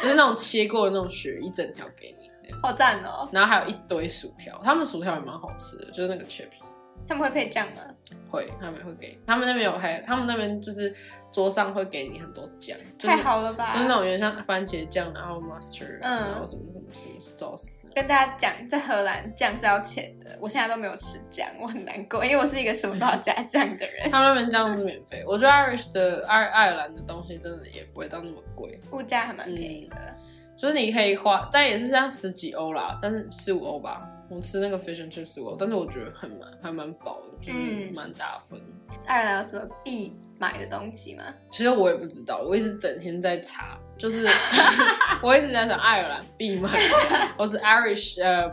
[0.00, 2.21] 就是那种切过的那种鳕鱼，一整条给你。
[2.60, 3.28] 好赞哦！
[3.32, 6.74] 然后还有一堆薯条，他们薯条也蛮好吃的，就是那个 chips
[7.08, 7.82] 他们会配酱吗？
[8.30, 10.94] 会，他们会给，他们那边有还，他们那边就是
[11.32, 13.72] 桌上会给你很多酱，就是太好了吧！
[13.74, 24.08] 就是那种有点像番茄酱，然后 mustard，、嗯然后什么什么什么 sauce，跟大家讲，在荷兰酱是要钱的，我现在都没有吃酱，我很难过，因为我是一个什么都要加酱的人。
[24.10, 25.24] 他们那边酱是免费。
[25.26, 29.96] 我觉得 Irish 的爱爱尔兰的东西真的也不会到那么贵，物价还蛮便宜的。
[30.62, 34.00] 就是你可以花，但也是像十几欧啦，但是十五欧吧。
[34.28, 38.56] 我吃那个 fish and chips 十五欧，但是我觉得很蛮还蛮饱的，就是嗯蛮大份。
[39.04, 41.24] 爱尔兰有什么必买的东西吗？
[41.50, 44.24] 其实我也不知道，我一直整天在查，就是
[45.20, 46.70] 我一直在想爱尔兰必买，
[47.36, 48.48] 我是 Irish 呃、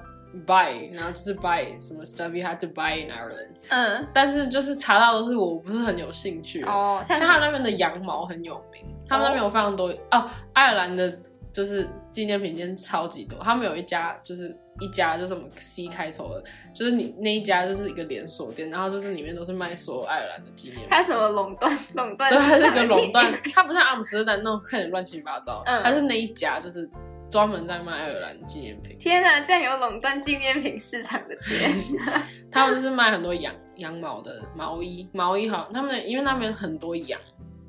[0.47, 6.63] buy，然后就是 buy 什么 stuff you had to buy in Ireland，嗯，但是就是查到都是我不是很有兴趣。
[6.63, 11.17] 哦，像像他那边的羊毛很有名，他们那边有非常多哦爱尔兰的
[11.59, 16.41] 就是纪念品店超级多，他们有一家就是一家就是什么 C 开头的，
[16.73, 20.87] 就是你那一家就是一个连锁店，然后就是里面都是卖所有爱尔兰的纪念品。
[20.89, 22.31] 它什么垄断垄断？
[22.31, 26.89] 对，它是个垄断， 它不像阿姆斯特丹那种看起来乱七八糟，嗯它是那一家就是
[27.29, 31.75] 专门在卖爱尔兰纪念品，天哪，竟然有垄断纪念品市场的店！
[32.49, 37.19] 他们就是卖很多羊羊毛的毛衣，毛衣好像他们因为那边很多羊。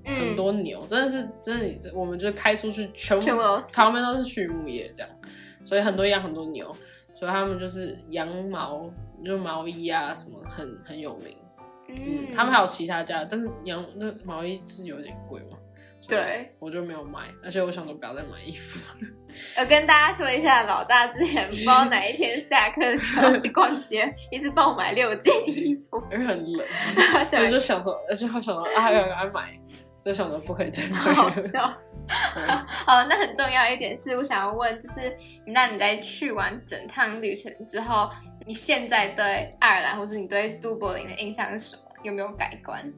[0.04, 5.10] 很嗯，多牛，真的是真的是，我们就是开出去全部全部都是旁边都是畜牧业这样，
[5.64, 6.74] 所以很多养很多牛，
[7.14, 8.90] 所以他们就是羊毛
[9.24, 11.36] 就毛衣啊什么很很有名，
[11.88, 15.58] 嗯，他们还有其他家，但是羊那毛衣是有点贵嘛，
[16.08, 19.04] 对，我就没有买，而且我想说不要再买衣服，
[19.60, 26.02] 我跟大家说一下，老大之前不知道哪一天下课的时候去逛街，一次爆买六件衣服。
[26.10, 26.66] 因为很冷，
[27.30, 29.52] 所以，就想说，就想说啊要要买，
[30.02, 31.72] 就想说不可以再 好好笑。
[32.34, 32.46] 嗯
[32.86, 38.10] 好，那很重要一点是我想要问，就是那你在去完整趟旅程之后，
[38.46, 41.82] 你现在对爱尔兰或者你对都柏林的印象是什么？
[42.02, 42.92] 有没有改观？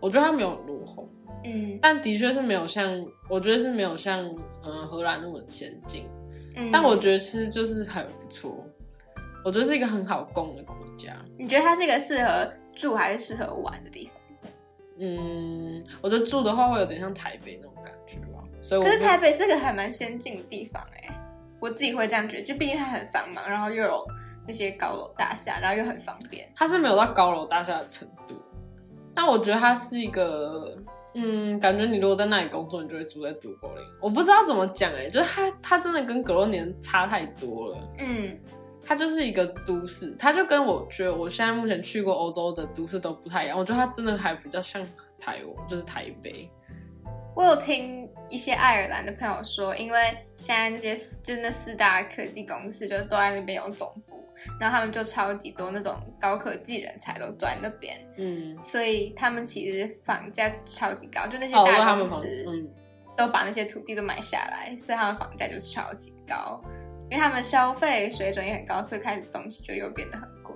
[0.00, 1.08] 我觉得它没有很落后。
[1.42, 2.86] 嗯但的确是没有像，
[3.28, 6.06] 我觉得是没有像嗯、呃荷兰那么前进。
[6.56, 8.64] 嗯，但我觉得其实就是很不错，
[9.44, 11.16] 我觉得是一个很好供的国家。
[11.38, 14.19] 你觉得它是一个适合住还是适合玩的地方？
[15.00, 21.08] 嗯，我觉得住的话会有点像台北那种感觉吧，所以可是台北是个还蛮先进的地方哎、
[21.58, 24.06] 我自己会这样觉得，就毕竟它很繁忙，然后又有
[24.46, 26.48] 那些高楼大厦，然后又很方便。
[26.54, 28.34] 它是没有到高楼大厦的程度，
[29.14, 30.76] 但我觉得它是一个。
[31.12, 33.84] 嗯，感觉你如果在那里工作，你就会住在都柏林。
[34.00, 37.78] 我不知道怎么讲哎、就是它，它真的跟格罗年差太多了。
[37.98, 38.38] 嗯，
[38.84, 43.58] 它就是一个都市，它就跟我觉得我现在目前去过欧洲的都市都不太一样。
[43.58, 44.82] 我觉得它真的还比较像
[45.18, 46.50] 台湾，就是台北。
[47.36, 49.98] 我有听一些爱尔兰的朋友说，因为
[50.36, 62.68] 现在那些就是那四大科技公司就都在那边有总部，然后他们就超级多那种高科技人才都住在那边，嗯，所以他们其实房价超级高，就那些大，公司嗯，
[63.16, 66.60] 都把那些土地都买下来，所以他们房价就是超级高，
[67.10, 70.54] 因为他们消费水准也很高，所以开始东西就又变得很贵。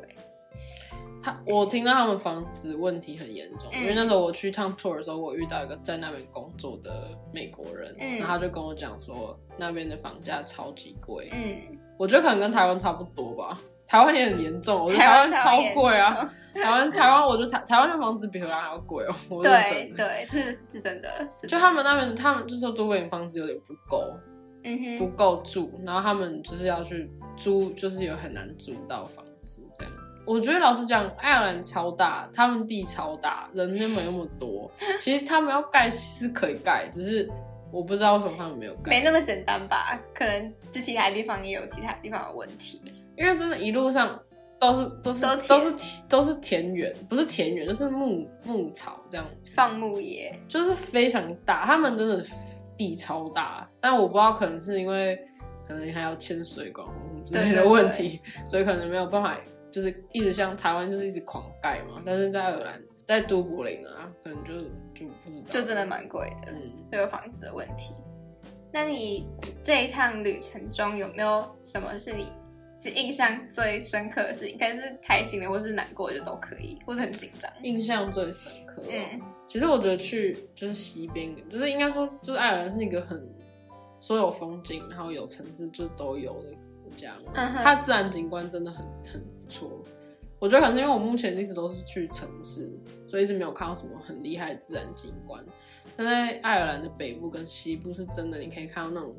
[1.22, 13.60] 他我听到他们房子问题很严重，嗯因为那时候我去趟 tour 的时候，我遇到一个在那边工作的美国人，嗯然后他就跟我讲说那边的房价超级贵，嗯，我觉得可能跟台湾差不多吧。
[13.86, 16.30] 台湾也很严重，我觉得台台湾超贵啊！
[16.54, 19.96] 台湾台湾，我觉得台台湾的房子比荷兰还要贵哦，我认真的。
[19.96, 21.28] 对对，这是是真的。
[21.38, 24.33] 这就他们那边，他们就说都柏林房子有点不够，不
[24.64, 29.92] 嗯哼，够住，然后他们就是要去租，就是有很难租到房子这样。
[30.27, 34.70] 我觉得老实讲，爱尔兰超大，他们地超大，人又没那么多。
[34.98, 37.31] 其实他们要盖是可以盖，只是
[37.70, 38.88] 我不知道为什么他们没有盖。
[38.88, 40.00] 没那么简单吧？
[40.14, 42.81] 可能就其他地方也有其他地方的问题。
[43.18, 44.18] 因为真的，一路上
[44.59, 51.66] 都是都是都都是都是田园，不是田园，就是牧牧草这样，放牧业，就是非常大。
[51.66, 52.24] 他们真的
[52.76, 55.18] 地超大，但我不知道，可能是因为
[55.66, 59.38] 可能还要牵水管或什么之类的问题，所以可能没有办法，
[59.70, 62.02] 就是一直像台湾就是一直狂盖嘛。
[62.04, 64.54] 但是在爱尔兰，在都柏林啊，可能就
[64.94, 66.72] 就不知道，就真的蛮贵的，嗯。
[66.90, 67.92] 这个房子的问题。
[68.72, 69.29] 那你
[69.62, 72.33] 这一趟旅程中有没有什么是你
[72.81, 74.58] 就印象最深刻的事情？
[74.58, 77.50] 可以是开心的，或是难过的，就都可以，或者很紧张。
[77.62, 83.20] 印象最深刻、哦，嗯其实我觉得去就是西边，就是应该说，就是爱尔兰是一个很
[83.98, 86.48] 所有风景，然后有城市就都有的
[86.82, 87.14] 国家
[87.62, 89.70] 它自然景观真的很很不错。
[90.40, 92.68] 我觉得可能是因为我目前一直都是去城市，
[93.06, 95.42] 所以一直没有看到什么很厉害的自然景观。
[95.96, 99.16] 但在爱尔兰的北部跟西部是真的，你可以看到那种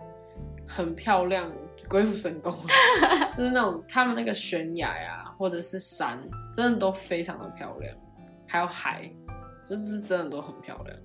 [0.67, 1.51] 很漂亮
[1.87, 6.19] 鬼斧神工啊， 就是那种他们那个悬崖呀、或者是山，
[6.53, 7.95] 真的都非常的漂亮，
[8.45, 9.09] 还有海，
[9.65, 10.97] 就是真的都很漂亮。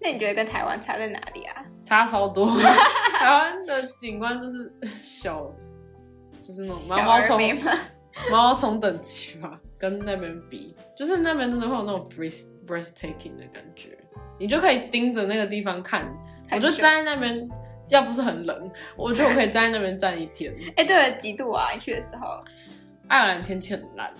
[0.00, 1.64] 那你觉得跟台湾差在哪里啊？
[1.84, 2.46] 差超多。
[3.18, 4.70] 台湾的景观就是
[5.02, 5.50] 小，
[6.40, 7.40] 就是那种毛毛虫？
[8.30, 13.96] 毛毛虫等级吧，跟那边比，就是那边真的会有那种 breath breathtaking 的感觉，
[14.38, 16.06] 你就可以盯着那个地方看。
[16.50, 17.48] 我就站在那边，
[17.88, 20.54] 要不是很冷，我觉得我可以站在那边站一天。
[20.76, 21.70] 哎、对了，几度啊？
[21.72, 22.38] 你去的时候？
[23.08, 24.12] 爱尔兰天气很烂，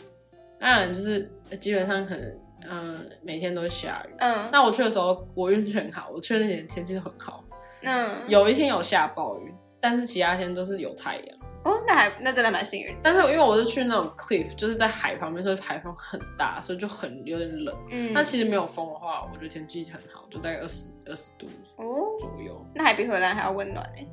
[0.61, 4.15] 爱尔兰就是呃基本上可能嗯、呃每天都会下雨。
[4.19, 7.45] 嗯那我去的时候，我运气很好，我去的那天天气都很好。
[7.83, 11.39] 嗯，有一天有下暴雨，但是其他天都是有太阳。
[11.65, 12.97] 哦，那还那真的蛮幸运。
[13.03, 17.77] 但是因为我是去那种 cliff，就是在海旁边，所以海风很大，所以就很有点冷。
[17.91, 21.47] 嗯，那其实没有风的话，我觉得天气很好，就大概二十二十度
[21.77, 22.65] 哦，左右。
[22.73, 24.09] 那还比荷兰还要温暖呢。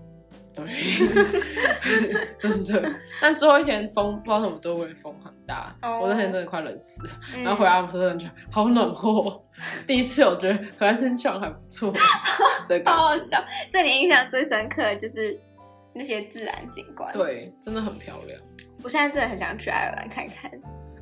[0.56, 0.66] 对，
[2.40, 2.92] 真的。
[3.22, 7.02] 但最后一天风不知道为什么都会风很大，哦我那天真的快冷死
[7.44, 9.44] 然后回阿姆斯特丹就好暖和，
[9.88, 11.92] 第一次我觉得荷兰天气好还不错。
[12.86, 13.44] 好好笑。
[13.68, 15.40] 所以你印象最深刻的就是
[15.94, 18.40] 那些自然景观。，对，真的很漂亮。
[18.84, 20.52] 我现在真的很想去爱尔兰看看。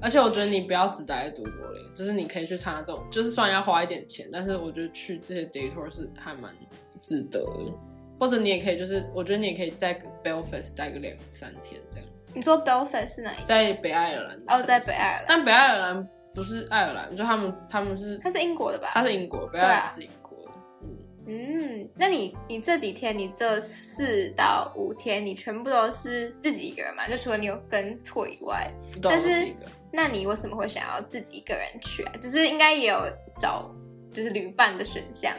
[0.02, 6.52] 而且我觉得你不要只待在都柏林，就是你可以去参加这种，就是虽然要花一点钱，但是我觉得去这些 day tour 是还蛮
[7.00, 7.74] 值得的。
[8.22, 13.44] 或者你也可以，就是我觉得你也可以在 Belfast 待个两三天这样，你说 Belfast 是哪一个？
[13.46, 18.92] 在北爱尔兰哦，在北爱尔兰，但北爱尔兰不是爱尔兰，就他们他们是它是英国的吧？
[18.94, 20.52] 他是英国，北爱尔兰是英国的，
[20.84, 27.08] 嗯，嗯，那你你这几天，你这四到五天，你全部都是自己一个人嘛？
[27.10, 29.66] 就除了你有跟 tour 以外，但是这个。
[29.92, 32.14] 那你为什么会想要自己一个人去啊？
[32.22, 33.02] 就是应该也有
[33.40, 33.70] 找
[34.14, 35.34] 就是旅伴的选项，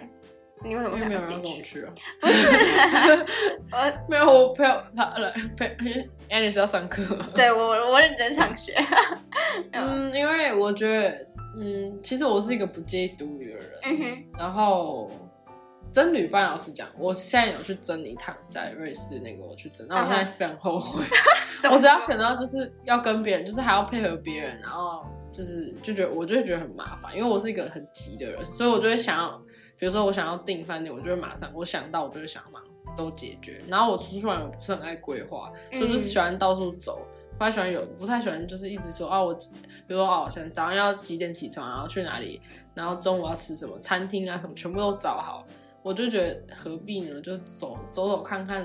[0.65, 1.81] 你为什么因为没有人想要自己去？
[1.81, 3.27] 跟我去啊，不是，
[3.73, 7.03] 我 没有我朋友他来陪 Alice 要上课，
[7.35, 8.75] 对我我认真上学。
[9.73, 15.11] 嗯嗯，因为我觉得，嗯，其实我是一个不介意独旅的人，嗯哼，然后
[15.93, 21.05] 真旅伴，老师讲，我现在有去争一趟，在瑞士那个我去争，那我现在非常后悔。
[21.71, 29.43] 我只要想到就是要跟别人，就是还要配合别人，然后就是就觉得我就会觉得很麻烦，因为我是一个很急的人，所以我就会想要，
[29.83, 33.61] 比如说我想要订饭店，我就会马上我想到我就会想要马上都解决。
[33.67, 37.05] 然后我出去玩我不是很爱规划，所以就是喜欢到处走。
[37.37, 39.49] 不太喜欢有，不太喜欢就是一直说哦，我比
[39.89, 42.41] 如说哦，现在早上要几点起床，然后去哪里，
[42.75, 45.45] 然后中午要吃什么餐厅啊什么，全部都找好。
[45.83, 47.21] 我就觉得何必呢？
[47.21, 48.65] 就是走走走看看，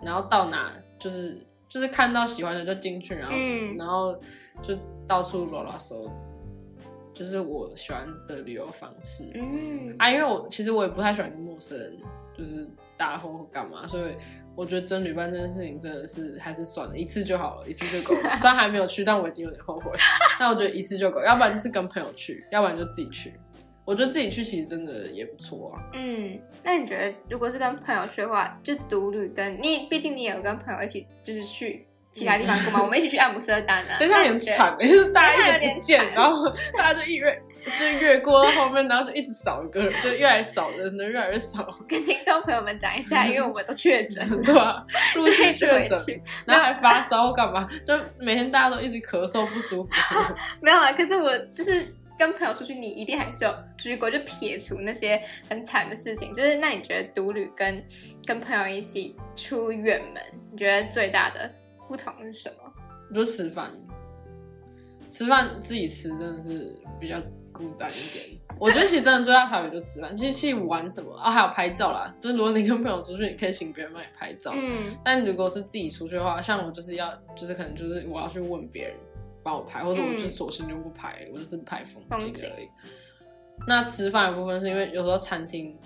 [0.00, 4.16] 然后到哪就是就是看到喜欢的就进去，然后、嗯然后
[4.62, 4.78] 就
[5.08, 6.08] 到处拉拉手，
[7.16, 9.24] 就是我喜欢的旅游方式。
[9.34, 11.96] 嗯啊，因为我其实我也不太喜欢跟陌生人
[12.36, 14.14] 就是搭伙或干嘛，所以
[14.54, 18.20] 我觉得真旅伴这件事情真的是还是算了，一次就好了，一次就够了。
[18.36, 19.90] 虽然还没有去，但我已经有点后悔。
[20.38, 23.32] 但我觉得一次就够，要不然就是跟朋友去，要不然就自己去。
[23.86, 25.80] 我觉得自己去其实真的也不错啊。
[25.94, 31.85] 嗯，那你觉得如果是跟朋友去的话，就独旅跟你，毕竟你也有跟朋友一起就是去
[32.16, 37.38] 其他地方过吗，我们一起去阿姆斯特丹啊，但是很惨，就是大家一直不见，惨然后大家就一越
[37.78, 45.98] 就越过到后面，然后就一直少一个人，就越来越少人，人越来越少，跟听众朋友们讲一下，因为我们都确诊， 对吧、陆续确诊，
[46.46, 47.68] 然后还发烧干嘛？
[47.86, 49.90] 就每天大家都一直咳嗽不舒服。
[50.62, 51.84] 没有啦，可是我就是
[52.18, 56.32] 跟朋友出去，你一定还是有出去过，就撇除那些很惨的事情。
[56.32, 57.84] 就是那你觉得独旅跟
[58.24, 61.52] 跟朋友一起出远门，你觉得最大的
[61.88, 62.72] 不同是什么？
[63.10, 63.70] 我就吃饭，
[65.10, 67.20] 吃饭自己吃真的是比较
[67.52, 68.40] 孤单一点。
[68.58, 72.14] 我觉得其实真的最大差别就吃饭， 其实去玩什么啊，还有拍照啦。
[72.20, 74.52] 就是如果你跟朋友出去，你可以请别人帮你拍照。
[74.56, 78.96] 嗯但如果是自己出去的话，像我就是要，就是可能就是我要去问别人
[79.42, 82.68] 帮我拍，或者我就嗯索性就不拍，我就是拍风景而已。
[83.66, 85.78] 那吃饭的部分是因为有时候餐厅，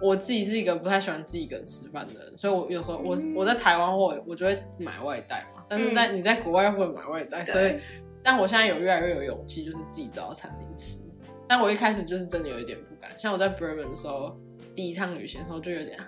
[0.00, 7.76] 我自己是一个不太喜欢自己一个人吃饭的人，所以我有时候我、嗯我在台湾或我就会买外带嘛，但是在、你在国外会买外带，所以
[8.22, 10.98] 但我现在有越来越有勇气，就是自己找到餐厅吃。
[11.46, 14.36] 但我一开始就是真的有一点不敢，像我在 Bourbon 的时候，
[14.74, 15.98] 第一趟旅行的时候就有点。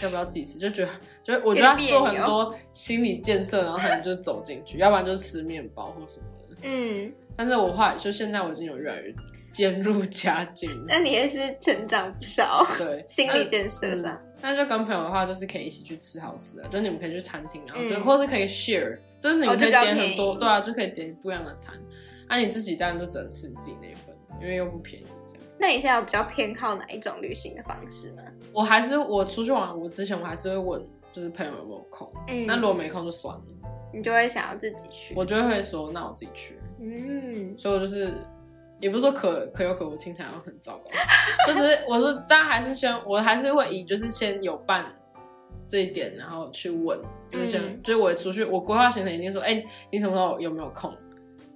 [0.00, 0.60] 要不要自己吃？
[0.60, 0.90] 就觉得，
[1.24, 6.56] 就我觉得要做很多心理建设，然后才能就走进去，要不然就吃面包或什么的。
[6.62, 9.12] 嗯，但是我后来就现在我已经有越来越
[9.52, 10.70] 渐入佳境。
[10.88, 14.14] 那你也是成长不少，对， 心理建设上。
[14.14, 21.72] 嗯那就跟朋友的话，就是可以一起去吃好吃的，就你们可以去餐厅，然后就、嗯或是可以 share，就是你们可以点很多，对啊，就可以点不一样的餐。
[22.28, 25.42] 那、你自己当然就只能吃你自己那一份，因为又不便宜这样。
[25.60, 28.22] 那你现在有比较偏好哪一种旅行的方式吗？
[28.52, 32.12] 我还是我出去玩，我之前我还是会问，就是朋友有没有空。
[32.26, 33.42] 嗯那如果没空就算了，
[33.94, 35.14] 你就会想要自己去。
[35.14, 36.58] 我就会说那我自己去。
[36.80, 38.12] 嗯，所以我就是
[38.82, 40.90] 也不是说可可有可无，听起来很糟糕，
[41.46, 44.84] 就是我是当然还是先我还是会以就是先有伴
[45.68, 50.92] 这一点，然后去问，就是先、嗯就是我出去我规划行程一定说，哎、你什么时候有没有空，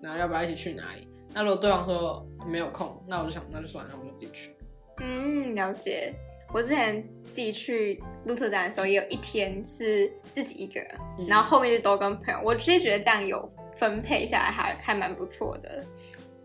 [0.00, 1.06] 然后要不要一起去哪里？
[1.34, 4.56] 那如果对方说没有空，那我就想那就算了，那我就自己去。
[5.00, 6.14] 嗯，了解。
[6.54, 12.40] 我之前自己去鹿特丹的时候，也有一天是自己一个人，嗯然后后面就都跟朋友。
[12.42, 15.84] 我其实觉得这样有分配下来还还蛮不错的，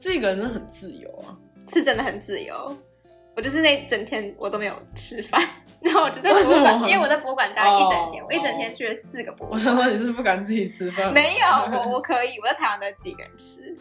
[0.01, 1.37] 这个人真的很自由啊，
[1.69, 2.75] 是真的很自由。
[3.35, 5.41] 我就是那整天我都没有吃饭，
[5.79, 9.93] 然后我就在博物馆，因为我在博物馆待了一整天，哦我一整天去了四个博物我想说馆。
[9.93, 11.47] 你是不敢自己吃饭，没有，
[11.77, 13.77] 我我可以，我在台湾都自己一个人吃。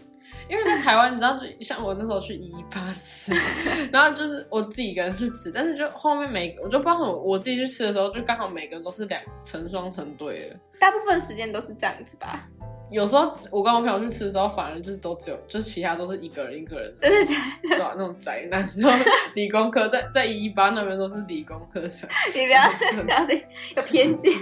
[0.48, 3.34] 因为在台湾，你知道，就像我那时候去一一八吃，
[3.92, 10.56] 然后就是我自己一个人去吃，但是就后面每我就不知道什么我自己去吃的时候，就刚好每个人都是两成双成对的。
[10.78, 12.48] 大部分时间都是这样子吧？
[12.90, 17.68] 有时候我跟我朋友去吃的时候，反而就是都只有，就是其他都是一个人一个人，真的假的？
[17.68, 22.62] 对吧、那种宅男，然后理工科在在一一八那边都是理工科生，你不要
[23.04, 23.40] 不要是
[23.76, 24.32] 有偏见。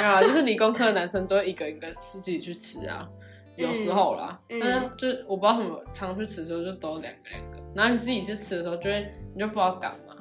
[0.00, 3.08] 没有啊，就是理工科的男生都会一个一个吃自己去吃啊，
[3.56, 10.14] 有时候啦，嗯但是就是我不知道什么常去吃的时候就都两个两个，然后你自己去吃的时候就会你就不知道干嘛，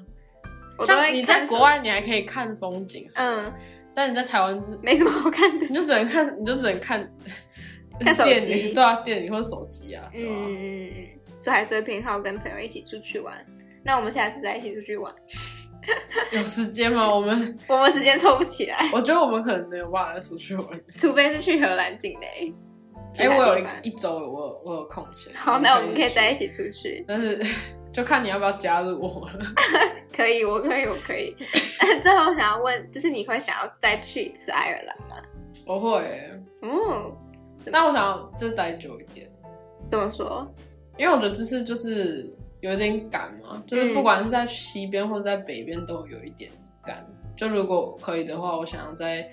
[1.11, 3.51] 你在看国外你还可以看风景嗯，
[3.93, 5.65] 但你在台湾是没什么好看的。
[5.67, 7.07] 你就只能看你就只能看
[7.99, 11.07] 看手机对啊电影或者手机啊，嗯嗯嗯，
[11.39, 13.33] 所以还是会偏好跟朋友一起出去玩。
[13.83, 15.13] 那我们下次再一起出去玩，
[16.31, 17.13] 有时间吗？
[17.13, 20.65] 我们 我们时间凑不起来，我觉得我们可能没有办法再出去玩。
[20.97, 22.53] 除非是去荷兰境内。
[23.19, 27.03] 哎、我有一周我有我有空闲，好，那我们可以在一起，出去。
[27.07, 27.39] 但是
[27.93, 29.39] 就看你要不要加入我了。
[30.11, 31.35] 可以，我可以，我可以。
[32.01, 35.23] 最后想要问，就是你会想要再去一次爱尔兰吗？
[35.67, 37.15] 我会欸，哦，
[37.71, 39.29] 但我想要就待久一点，
[39.87, 40.47] 怎么说？
[40.97, 46.51] 因为我觉得这次就是有点赶嘛，就是不管是在西边或者在北边都有一点
[46.85, 47.05] 赶。
[47.35, 49.27] 就如果可以的话，我想要再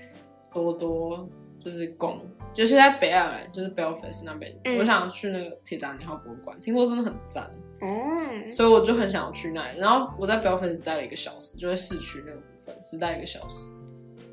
[0.52, 1.28] 多多
[1.58, 2.18] 就是逛，
[2.54, 7.50] 就是在北爱尔兰，就是 Belfast 那边，嗯我想要去那个铁达尼号博物馆，听说真的很赞，
[7.82, 9.78] 嗯，所以我就很想要去那里。
[9.78, 13.68] 然后我在 Belfast 待了一个小时，就在市区那个部分，只待一个小时，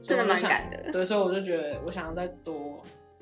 [0.02, 0.90] 真的蛮赶的。
[0.94, 2.77] 对，所以我就觉得我想要再多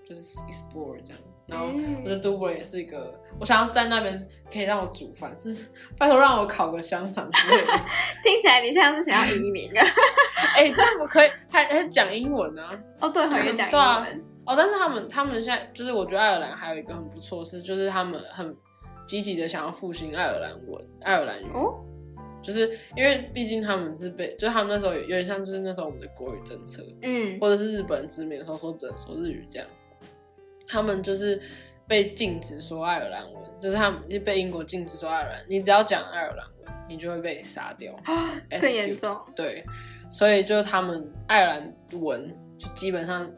[0.07, 7.73] 就是 explore 这样，然后嗯我觉得都柏林也是一个，我想要在那边可以让我煮饭，就是拜托让我烤个香肠之类的。
[8.23, 9.85] 听起来你像是想要移民啊？
[10.55, 12.79] 哎、这样不可以，还还讲英文啊？
[12.99, 14.25] 哦，对，好像讲英文。
[14.45, 18.55] 哦，但是他们他们现在就是我觉得爱尔兰还有一个很不错的是，就是他们很
[19.07, 21.47] 积极的想要复兴爱尔兰文、爱尔兰语。
[21.53, 21.83] 哦，
[22.43, 29.67] 就是因为毕竟他们是被，就是他们那时候有有点像就是那时候我们的国语政策，嗯或者是日本殖民的时候说只能说日语这样，
[30.67, 31.41] 他们就是
[31.87, 37.95] 被禁止说爱尔兰文，就是他们被英国禁止说爱尔兰，你只要讲爱尔兰文，你就会被杀掉，
[38.59, 39.19] 更严重。
[39.35, 39.63] 对，
[40.11, 43.29] 所以就是他们爱尔兰文就基本上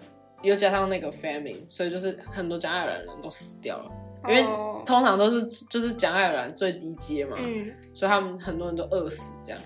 [0.41, 3.91] 又加上那个 famine，所以就是很多讲爱尔兰人都死掉了，
[4.29, 4.83] 因为哦。
[4.85, 9.59] 通常都是就是讲爱尔兰最低阶嘛，嗯，所以他们很多人都饿死这样，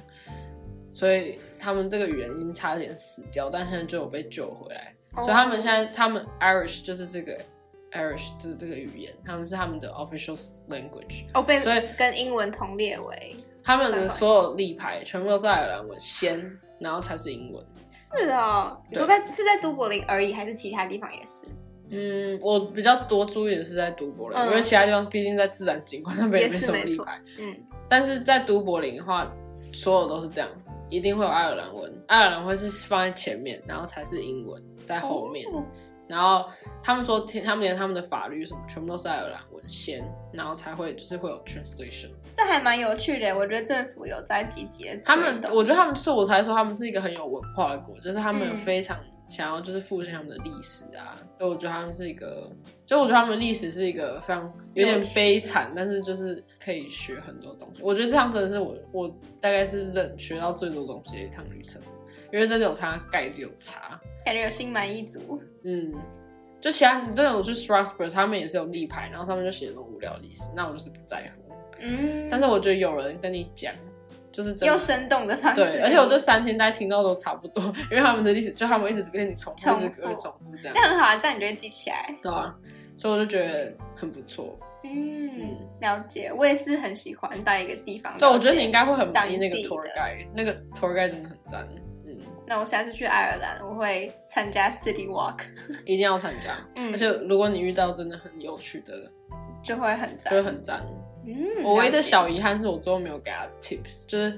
[0.92, 4.96] 所以他们这个语言已经差点死掉，但现在就有被救回来。
[5.16, 7.38] 哦所以他们现在他们 Irish 就是这个
[7.92, 10.36] Irish 这这个语言，他们是他们的 official
[10.70, 16.40] language，哦被所以跟英文同列为他们的所有立牌全部都是爱尔兰文先，
[16.80, 17.64] 然后才是英文。
[17.92, 18.82] 是哦。
[18.90, 21.48] 你对说在是在都柏林而已，还是其他地方也是？
[21.94, 27.22] 嗯，我比较多注意的是在都柏林，嗯因为其他地方毕竟在自然景观那边也没什么立牌。
[27.38, 27.54] 嗯，
[27.90, 29.30] 但是在都柏林的话，
[29.74, 30.50] 所有都是这样，
[30.90, 35.48] 一定会有爱尔兰文，爱尔兰会是放在前面，然后才是英文在后面。
[35.52, 35.64] 哦
[36.08, 36.46] 然后
[36.84, 40.04] 他们说，他们连他们的法律什么，全部都是爱尔兰文先，
[40.34, 42.10] 然后才会就是会有 translation。
[42.36, 43.34] 这还蛮有趣的。
[43.34, 51.16] 我觉得政府有在积极地他们我觉得他们是我才说他们是一个很有文化的国，就是他们嗯非常想要就是复兴他们的历史啊。
[51.38, 52.52] 所以我觉得他们是一个，
[52.86, 57.82] 就我觉得他们历史是一个非常有点悲惨，但是就是可以学很多东西。
[57.82, 59.08] 我觉得这样真的是我我
[59.40, 61.82] 大概是认学到最多东西的一趟旅程，
[62.34, 63.98] 因为真的有差概率有差。
[64.26, 65.42] 感觉有心满意足。
[65.64, 65.94] 嗯，
[66.60, 71.54] 就其他你真的有去 Strasbourg，他们也是有立牌，然后上面就写那种无聊历史，那我就是不在乎。
[71.80, 73.74] 嗯，但是我觉得有人跟你讲，
[74.32, 82.16] 就是真的用生动的方式，对，而且我这三天大家听到都差不多，因为他们的历史就他们一直跟你重复，重复一直重复这样这，样很好啊，这样你就会记起来。
[82.22, 82.56] 对啊，
[82.96, 84.58] 所以我就觉得很不错。
[84.84, 86.32] 嗯，了解。
[86.36, 88.18] 我也是很喜欢到一个地方。
[88.18, 91.81] 对，我觉得你应该会很满意那个当地的 tour guide，那个 tour guide 真的很赞，嗯，
[92.48, 95.40] 那我下次去爱尔兰，我会参加 City Walk，
[95.86, 96.58] 一定要参加。
[96.76, 98.94] 嗯而且如果你遇到真的很有趣的，
[99.64, 100.44] 就会很赞就会。
[100.44, 100.82] 很赞。
[101.26, 104.38] 嗯，我唯一的小遗憾是我最后没有给他 tips，就是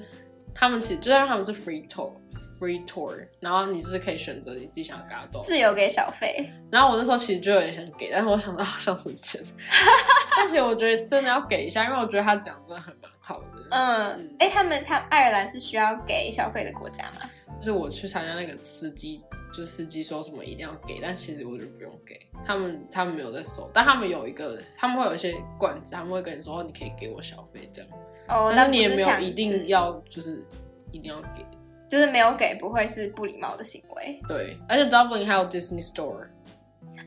[0.54, 2.12] 他们其实就算他们是 free tour
[2.60, 9.41] free tour，然后你就是可以选择你自己想要给他多少自由给小费，然后我那时候其实就有点想给，但是我想到好，像省钱。
[10.36, 13.47] 但是我觉得真的要给一下，因为我觉得他讲的很蛮好的。
[13.70, 17.30] 嗯，哎、他们他爱尔兰是需要给小费的国家吗？
[17.64, 22.20] 就是我去参加那个司机，就是司机说什么一定要给，但其实我就不用给。
[22.43, 27.89] 他们他们没有在收，但他们有一个，他们会有一些罐子，他们会跟你说哦你可以给我小费这样，
[28.28, 30.45] 哦，但那是你也没有一定，要就是
[30.91, 31.45] 一定要给。
[31.89, 34.20] 就是没有给不会是不礼貌的行为。
[34.28, 36.28] 对，而且 Dublin 还有 Disney Store，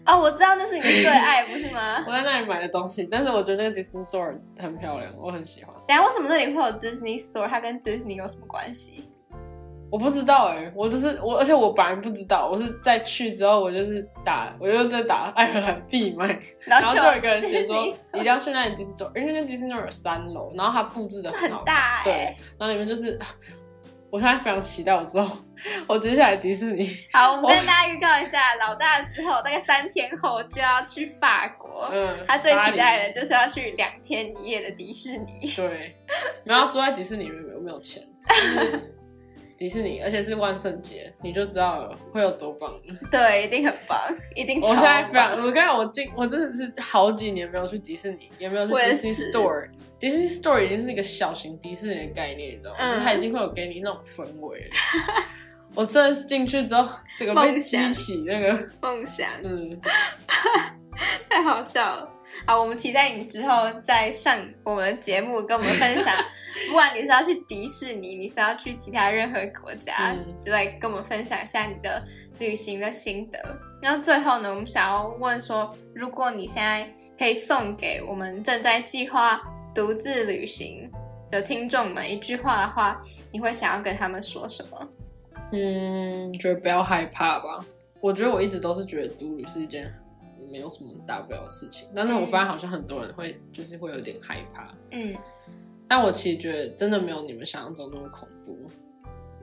[0.06, 2.12] 哦，我知道那是你的最爱，不是吗 我？
[2.12, 5.74] 在那里买的东西，但是我觉得那个 Disney Store 很漂亮，我很喜欢。
[5.88, 7.48] 等下为什么那里会有 Disney Store？
[7.48, 9.10] 它跟 Disney 有什么关系？
[9.90, 16.26] 我不知道哎、我就是我，而且我本来不知道，我是在去之后，我就是打，我又在打爱尔兰闭麦，
[16.60, 22.12] 然然后就有一个人写说 一定要去那里 Disney Store，因为那 Disney Store 有三楼，然后它布置的很大哎、对，
[22.58, 23.18] 然后里面就是，
[24.10, 25.38] 我现在非常期待我之后，
[25.86, 31.88] 我接下来迪士尼，好，我们跟大家预告一下，老大之后大概三天后就要去法国。
[31.92, 35.40] 嗯，他最期待的就是要去两天一夜的迪士尼。
[35.42, 35.96] 黎，对，
[36.44, 38.02] 然后住在迪士尼里面有没有钱？
[38.28, 38.95] 就是
[39.56, 42.80] 迪士尼，而且是万圣节，你就知道了会有多棒了。
[43.10, 43.98] 对，一定很棒，
[44.34, 44.74] 一定超我。
[44.74, 49.68] 现在非常，我刚才我今我真的是好几年没有去迪士尼，也没有去 Disney 是 Store。
[49.98, 52.78] Disney Store 已经是一个小型迪士尼的概念，你知道吗？
[52.80, 54.66] 嗯就是它已经会有给你那种氛围了。
[55.74, 59.80] 我真的是进去之后，这个被激起那个， 梦想，嗯，
[61.30, 62.10] 太好笑了。
[62.46, 66.14] 好，我们期待你之后再上我们的节目，跟我们分享。
[66.68, 72.02] 不管你是要去迪士尼，你是要去其他任何国家，嗯就来跟我们分享一下你的
[72.38, 73.38] 旅行的心得。
[73.82, 79.42] 然后最后呢，我们想要问说，如果你现在可以送给我们正在计划
[79.74, 80.90] 独自旅行
[81.30, 84.88] 的听众们一句话的话，你会想要跟他们说什么？
[85.52, 87.64] 嗯，觉得不要害怕吧。
[88.00, 89.92] 我觉得我一直都是觉得独旅是一件
[90.50, 94.70] 没有什么大不了的事情，但是我发现好像很多人会就是会有点害怕。
[94.90, 95.16] 嗯
[95.88, 98.56] 但我其实觉得真的没有你们想象中那么恐怖，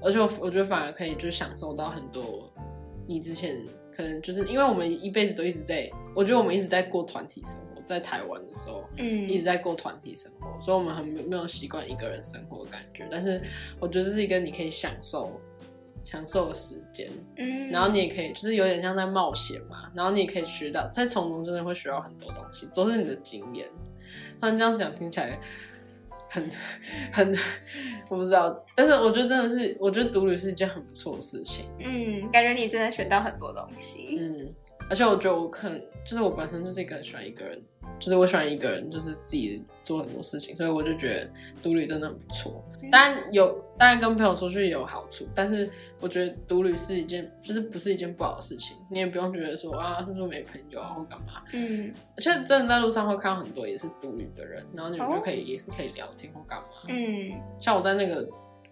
[0.02, 2.52] 而且我我觉得反而可以就享受到很多
[3.08, 3.58] 你之前
[3.96, 13.08] 可能就是因为我们一辈子都一直在，我觉得我们一直在过团体生活，在台湾的时候嗯一直在过团体生活，所以我们很没没有习惯一个人生活的感觉。
[13.10, 13.42] 但是
[13.80, 15.40] 我觉得这是一个你可以享受
[16.04, 23.68] 享受的时间，嗯，然后你也可以就是有点像在冒险嘛，然后你也可以学到，在从中真的会学到很多东西，都是你的经验。
[24.40, 25.40] 突然这样讲听起来
[26.34, 26.50] 很
[27.12, 27.38] 很
[28.10, 31.66] 我不知道，但是我觉得真的是，我觉得独旅是一件很不错的事情。
[31.80, 34.18] 嗯，感觉你真的学到很多东西。
[34.20, 34.52] 嗯，
[34.90, 37.62] 而且我觉得我可能就是我本身就是一个很喜欢一个人，
[38.00, 41.30] 就是我喜欢一个人，就是自己做很多事情，所以我就觉得
[41.62, 42.66] 独旅真的很不错。
[42.92, 45.70] 当然有，当然跟朋友出去也有好处，但是
[46.00, 48.78] 我觉得独旅是一件，就是不是一件不好的事情。
[48.90, 51.44] 你也不用觉得说啊，是不是没朋友啊或干嘛。
[51.54, 56.68] 嗯而且真的在路上会看到很多也是独旅的人，然后你们哦就可以、也是可以聊天或干嘛。
[56.88, 58.28] 嗯像我在那个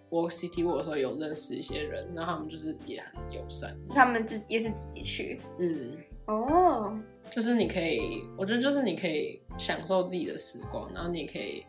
[0.09, 3.75] Walk City Walk 的时候有认识一些人，然后他们就是也很友善。
[3.95, 5.39] 他们自己也是自己去。
[5.57, 6.99] 嗯，哦，
[7.29, 11.65] 就是你可以，我觉得就是你可以享受自己的时光，然后你也可以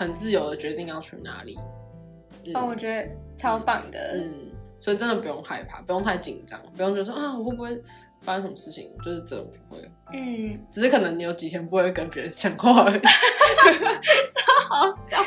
[0.00, 1.58] 很自由的决定要去哪里。
[2.46, 4.14] 嗯、哦，我觉得超棒的。
[4.14, 7.82] 嗯，所以真的不用害怕，不用太紧张，不用觉得说啊我会不会
[8.20, 13.00] 发生什么事情，就是真的不会，嗯，只是可能你有几天不会跟别人讲话而已。
[13.00, 15.22] 超好笑。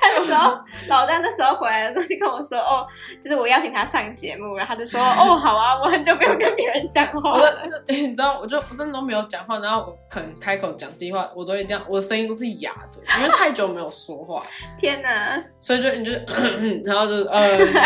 [0.00, 2.86] 他那时候老大那时候回来的时候就跟我说，哦，
[3.22, 7.50] 就是我邀请他上节目，然后他就说， 哦，好啊，我很久没有跟别人讲话我了。
[7.56, 14.44] 的这 你知道，我就我真的都没有讲话，然后我可能开口讲第一话，我都一定要我的声音都是哑的，因为太久没有说话，
[14.78, 15.42] 天哪！
[15.58, 16.12] 所以就你就
[16.84, 17.78] 然后就呃就是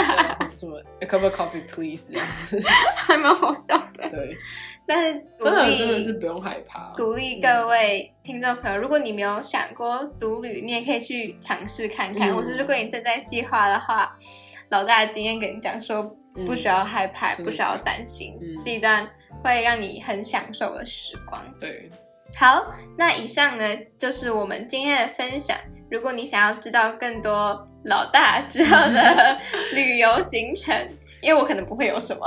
[0.59, 2.61] 什么 a cup of coffee please 这样子，
[2.97, 4.09] 还蛮好笑的。
[4.11, 4.37] 对，
[4.87, 12.31] 但是鼓真的真的是不用害怕，鼓励各位听众朋友，如果你没有想过独旅，你也可以去尝试看看。
[12.31, 14.19] 嗯或是如果你正在计划的话，
[14.71, 16.03] 老大的经验跟你讲说，
[16.35, 19.09] 嗯不需要害怕，嗯不需要担心，嗯是一段
[19.45, 21.41] 会让你很享受的时光。
[21.61, 21.89] 对，
[22.37, 23.65] 好，那以上呢
[23.97, 25.57] 就是我们今天的分享。
[25.91, 29.39] 如果你想要知道更多老大之后的
[29.75, 30.77] 旅游行程，
[31.23, 32.27] 因为我可能不会有什么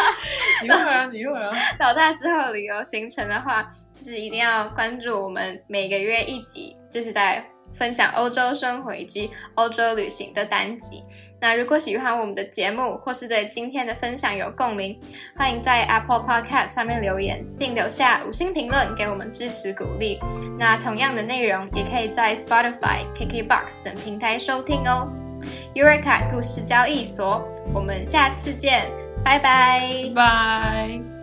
[0.62, 1.50] 你会啊，你会啊。
[1.78, 7.44] 老大之后旅游行程的话，就是一定要关注我们每个月一集，就是在
[7.74, 11.02] 分享欧洲生活以及欧洲旅行的单集。
[11.44, 14.98] 那如果喜欢我们的节目，或是对今天的分享有共鸣，
[15.36, 20.18] 欢迎在 Apple Podcast 上面留言，并留下五星评论给我们支持鼓励。
[20.58, 25.06] 那同样的内容也可以在 Spotify、KKBox 等平台收听哦。
[25.74, 28.86] Eureka 故事交易所，我们下次见，
[29.22, 29.38] 拜。
[29.38, 31.13] 拜拜。